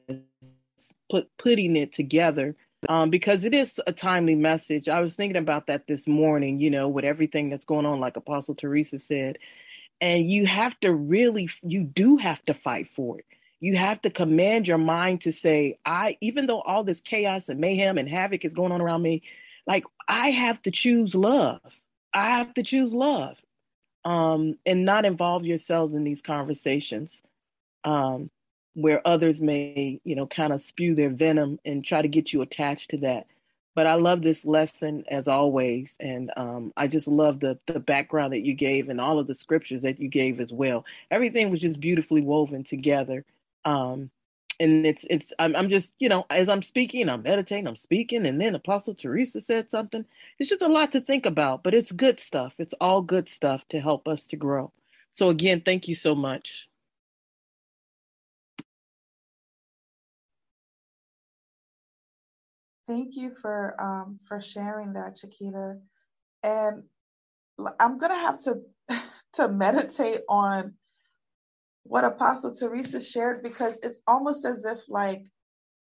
put 1.10 1.28
putting 1.36 1.76
it 1.76 1.92
together. 1.92 2.56
Um, 2.88 3.10
because 3.10 3.44
it 3.44 3.52
is 3.52 3.78
a 3.86 3.92
timely 3.92 4.34
message. 4.34 4.88
I 4.88 5.00
was 5.00 5.14
thinking 5.14 5.36
about 5.36 5.66
that 5.66 5.86
this 5.86 6.06
morning, 6.06 6.58
you 6.58 6.70
know, 6.70 6.88
with 6.88 7.04
everything 7.04 7.50
that's 7.50 7.66
going 7.66 7.84
on, 7.84 8.00
like 8.00 8.16
Apostle 8.16 8.54
Teresa 8.54 8.98
said. 8.98 9.36
And 10.00 10.30
you 10.30 10.46
have 10.46 10.80
to 10.80 10.90
really, 10.90 11.50
you 11.62 11.82
do 11.82 12.16
have 12.16 12.42
to 12.46 12.54
fight 12.54 12.88
for 12.96 13.18
it. 13.18 13.26
You 13.60 13.76
have 13.76 14.00
to 14.00 14.10
command 14.10 14.68
your 14.68 14.78
mind 14.78 15.20
to 15.20 15.32
say, 15.32 15.78
I, 15.84 16.16
even 16.22 16.46
though 16.46 16.62
all 16.62 16.82
this 16.82 17.02
chaos 17.02 17.50
and 17.50 17.60
mayhem 17.60 17.98
and 17.98 18.08
havoc 18.08 18.42
is 18.46 18.54
going 18.54 18.72
on 18.72 18.80
around 18.80 19.02
me, 19.02 19.20
like 19.66 19.84
I 20.08 20.30
have 20.30 20.62
to 20.62 20.70
choose 20.70 21.14
love. 21.14 21.60
I 22.14 22.30
have 22.30 22.54
to 22.54 22.62
choose 22.62 22.90
love 22.90 23.36
um, 24.04 24.56
and 24.66 24.84
not 24.84 25.04
involve 25.04 25.44
yourselves 25.44 25.94
in 25.94 26.04
these 26.04 26.22
conversations 26.22 27.22
um, 27.84 28.30
where 28.74 29.06
others 29.06 29.40
may, 29.40 30.00
you 30.04 30.14
know, 30.14 30.26
kind 30.26 30.52
of 30.52 30.62
spew 30.62 30.94
their 30.94 31.10
venom 31.10 31.58
and 31.64 31.84
try 31.84 32.02
to 32.02 32.08
get 32.08 32.32
you 32.32 32.42
attached 32.42 32.90
to 32.90 32.98
that. 32.98 33.26
But 33.74 33.86
I 33.86 33.94
love 33.94 34.22
this 34.22 34.44
lesson 34.44 35.04
as 35.08 35.28
always, 35.28 35.96
and 36.00 36.32
um, 36.36 36.72
I 36.76 36.88
just 36.88 37.06
love 37.06 37.38
the 37.38 37.58
the 37.68 37.78
background 37.78 38.32
that 38.32 38.44
you 38.44 38.54
gave 38.54 38.88
and 38.88 39.00
all 39.00 39.20
of 39.20 39.28
the 39.28 39.36
scriptures 39.36 39.82
that 39.82 40.00
you 40.00 40.08
gave 40.08 40.40
as 40.40 40.52
well. 40.52 40.84
Everything 41.12 41.48
was 41.48 41.60
just 41.60 41.78
beautifully 41.78 42.20
woven 42.20 42.64
together. 42.64 43.24
Um, 43.64 44.10
and 44.60 44.86
it's 44.86 45.04
it's 45.10 45.32
I'm, 45.38 45.54
I'm 45.56 45.68
just 45.68 45.90
you 45.98 46.08
know 46.08 46.26
as 46.30 46.48
i'm 46.48 46.62
speaking 46.62 47.08
i'm 47.08 47.22
meditating 47.22 47.66
i'm 47.66 47.76
speaking 47.76 48.26
and 48.26 48.40
then 48.40 48.54
apostle 48.54 48.94
teresa 48.94 49.40
said 49.40 49.70
something. 49.70 50.04
It's 50.38 50.48
just 50.48 50.62
a 50.62 50.68
lot 50.68 50.92
to 50.92 51.00
think 51.00 51.26
about 51.26 51.62
but 51.62 51.74
it's 51.74 51.92
good 51.92 52.20
stuff. 52.20 52.54
It's 52.58 52.74
all 52.80 53.02
good 53.02 53.28
stuff 53.28 53.62
to 53.70 53.80
help 53.80 54.08
us 54.08 54.26
to 54.26 54.36
grow. 54.36 54.72
So 55.12 55.30
again 55.30 55.62
thank 55.64 55.88
you 55.88 55.94
so 55.94 56.14
much. 56.14 56.68
Thank 62.88 63.16
you 63.16 63.34
for 63.34 63.76
um 63.80 64.18
for 64.26 64.40
sharing 64.40 64.94
that 64.94 65.16
Shakita. 65.16 65.80
And 66.42 66.84
i'm 67.80 67.98
gonna 67.98 68.14
have 68.18 68.38
to 68.38 68.60
to 69.34 69.48
meditate 69.48 70.22
on 70.28 70.74
what 71.88 72.04
Apostle 72.04 72.54
Teresa 72.54 73.00
shared 73.00 73.42
because 73.42 73.78
it's 73.82 74.00
almost 74.06 74.44
as 74.44 74.64
if 74.64 74.80
like 74.88 75.24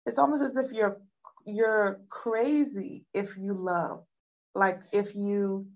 it's 0.05 0.17
almost 0.17 0.41
as 0.41 0.57
if 0.57 0.71
you're 0.71 0.97
you're 1.45 2.01
crazy 2.09 3.05
if 3.13 3.37
you 3.37 3.53
love. 3.53 4.03
Like 4.55 4.79
if 4.93 5.15
you 5.15 5.67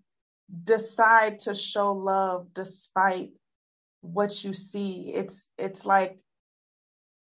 decide 0.63 1.39
to 1.41 1.53
show 1.53 1.93
love 1.93 2.47
despite 2.53 3.31
what 4.01 4.43
you 4.43 4.53
see. 4.53 5.11
It's 5.13 5.49
it's 5.57 5.85
like 5.85 6.17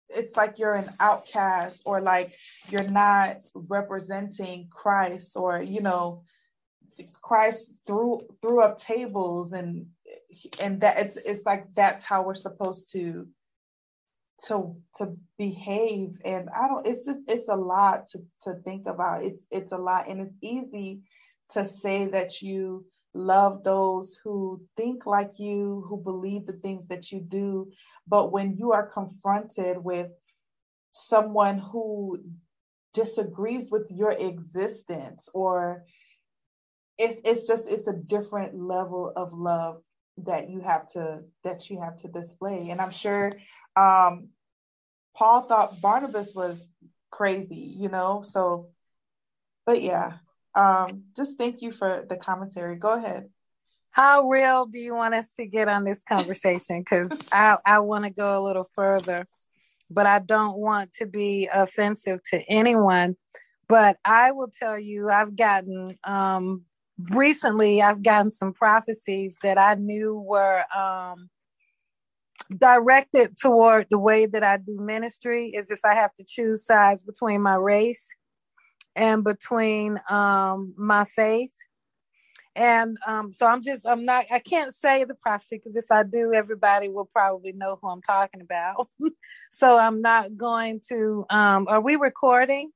it's 0.09 0.37
like 0.37 0.59
you're 0.59 0.75
an 0.75 0.89
outcast 1.01 1.83
or 1.87 2.01
like 2.01 2.35
you're 2.69 2.91
not 2.91 3.39
representing 3.55 4.69
Christ 4.71 5.37
or 5.37 5.63
you 5.63 5.81
know 5.81 6.23
Christ 7.23 7.81
threw 7.87 8.21
threw 8.41 8.63
up 8.63 8.79
tables 8.79 9.53
and 9.53 9.87
and 10.61 10.81
that 10.81 10.99
it's 10.99 11.17
it's 11.17 11.47
like 11.47 11.67
that's 11.75 12.05
how 12.05 12.23
we're 12.23 12.35
supposed 12.35 12.93
to 12.93 13.27
to 14.47 14.77
to 14.97 15.15
behave. 15.39 16.19
And 16.25 16.49
I 16.51 16.69
don't 16.69 16.87
it's 16.87 17.05
just 17.05 17.31
it's 17.31 17.49
a 17.49 17.57
lot 17.57 18.09
to 18.09 18.21
to 18.43 18.55
think 18.65 18.87
about. 18.87 19.25
It's 19.25 19.47
it's 19.51 19.73
a 19.73 19.79
lot. 19.79 20.09
And 20.09 20.21
it's 20.21 20.37
easy 20.43 21.01
to 21.51 21.65
say 21.65 22.07
that 22.07 22.43
you 22.43 22.87
love 23.15 23.65
those 23.65 24.19
who 24.23 24.61
think 24.77 25.07
like 25.07 25.39
you, 25.39 25.85
who 25.89 25.97
believe 25.97 26.47
the 26.47 26.53
things 26.53 26.87
that 26.89 27.11
you 27.11 27.21
do. 27.21 27.71
But 28.07 28.31
when 28.31 28.57
you 28.57 28.73
are 28.73 28.87
confronted 28.87 29.79
with 29.79 30.11
someone 30.93 31.59
who 31.59 32.21
disagrees 32.93 33.71
with 33.71 33.91
your 33.91 34.13
existence 34.13 35.29
or 35.35 35.85
it's 36.99 37.21
it's 37.25 37.47
just 37.47 37.71
it's 37.71 37.89
a 37.89 37.93
different 37.93 38.55
level 38.55 39.13
of 39.17 39.33
love 39.35 39.83
that 40.19 40.49
you 40.49 40.61
have 40.61 40.87
to 40.87 41.23
that 41.45 41.69
you 41.69 41.81
have 41.81 41.97
to 41.97 42.09
display 42.09 42.71
and 42.71 42.81
i'm 42.81 42.91
sure 42.91 43.33
um 43.77 44.29
paul 45.15 45.43
thought 45.43 45.81
barnabas 45.81 46.35
was 46.35 46.73
crazy 47.11 47.75
you 47.77 47.89
know 47.89 48.23
so 48.23 48.69
but 49.65 49.83
yeah 49.83 50.15
um, 50.57 51.05
just 51.15 51.37
thank 51.37 51.61
you 51.61 51.71
for 51.71 52.05
the 52.09 52.17
commentary. 52.17 52.77
Go 52.77 52.95
ahead. 52.95 53.29
How 53.91 54.29
real 54.29 54.67
do 54.67 54.79
you 54.79 54.95
want 54.95 55.15
us 55.15 55.33
to 55.37 55.47
get 55.47 55.69
on 55.69 55.85
this 55.85 56.03
conversation? 56.03 56.81
Because 56.81 57.13
I, 57.31 57.59
I 57.65 57.79
want 57.81 58.05
to 58.05 58.11
go 58.11 58.43
a 58.43 58.45
little 58.45 58.67
further, 58.75 59.27
but 59.91 60.07
I 60.07 60.19
don't 60.19 60.57
want 60.57 60.95
to 60.95 61.07
be 61.07 61.49
offensive 61.53 62.21
to 62.31 62.43
anyone. 62.49 63.17
But 63.69 63.97
I 64.05 64.33
will 64.33 64.49
tell 64.49 64.79
you, 64.79 65.11
I've 65.11 65.37
gotten 65.37 65.99
um, 66.05 66.63
recently, 66.99 67.83
I've 67.83 68.03
gotten 68.03 68.31
some 68.31 68.53
prophecies 68.53 69.37
that 69.43 69.59
I 69.59 69.75
knew 69.75 70.15
were 70.19 70.65
um, 70.75 71.31
directed 72.57 73.37
toward 73.41 73.87
the 73.91 73.99
way 73.99 74.27
that 74.27 74.43
I 74.43 74.57
do 74.57 74.79
ministry, 74.79 75.51
is 75.51 75.71
if 75.71 75.81
I 75.85 75.95
have 75.95 76.13
to 76.15 76.25
choose 76.27 76.65
sides 76.65 77.05
between 77.05 77.43
my 77.43 77.55
race 77.55 78.09
and 78.95 79.23
between 79.23 80.01
um, 80.09 80.75
my 80.77 81.05
faith. 81.05 81.53
And 82.55 82.97
um, 83.07 83.35
so 83.35 83.47
I'm 83.47 83.63
just, 83.63 83.87
I'm 83.87 84.07
not, 84.07 84.25
I 84.33 84.39
can't 84.39 84.75
say 84.75 85.05
the 85.05 85.15
prophecy 85.15 85.59
because 85.59 85.77
if 85.77 85.91
I 85.91 86.05
do, 86.05 86.33
everybody 86.33 86.89
will 86.89 87.05
probably 87.05 87.53
know 87.53 87.79
who 87.81 87.89
I'm 87.89 88.01
talking 88.01 88.41
about. 88.41 88.89
so 89.53 89.77
I'm 89.77 90.01
not 90.01 90.39
going 90.39 90.81
to, 90.89 91.27
um, 91.29 91.67
are 91.69 91.83
we 91.83 91.97
recording? 91.97 92.71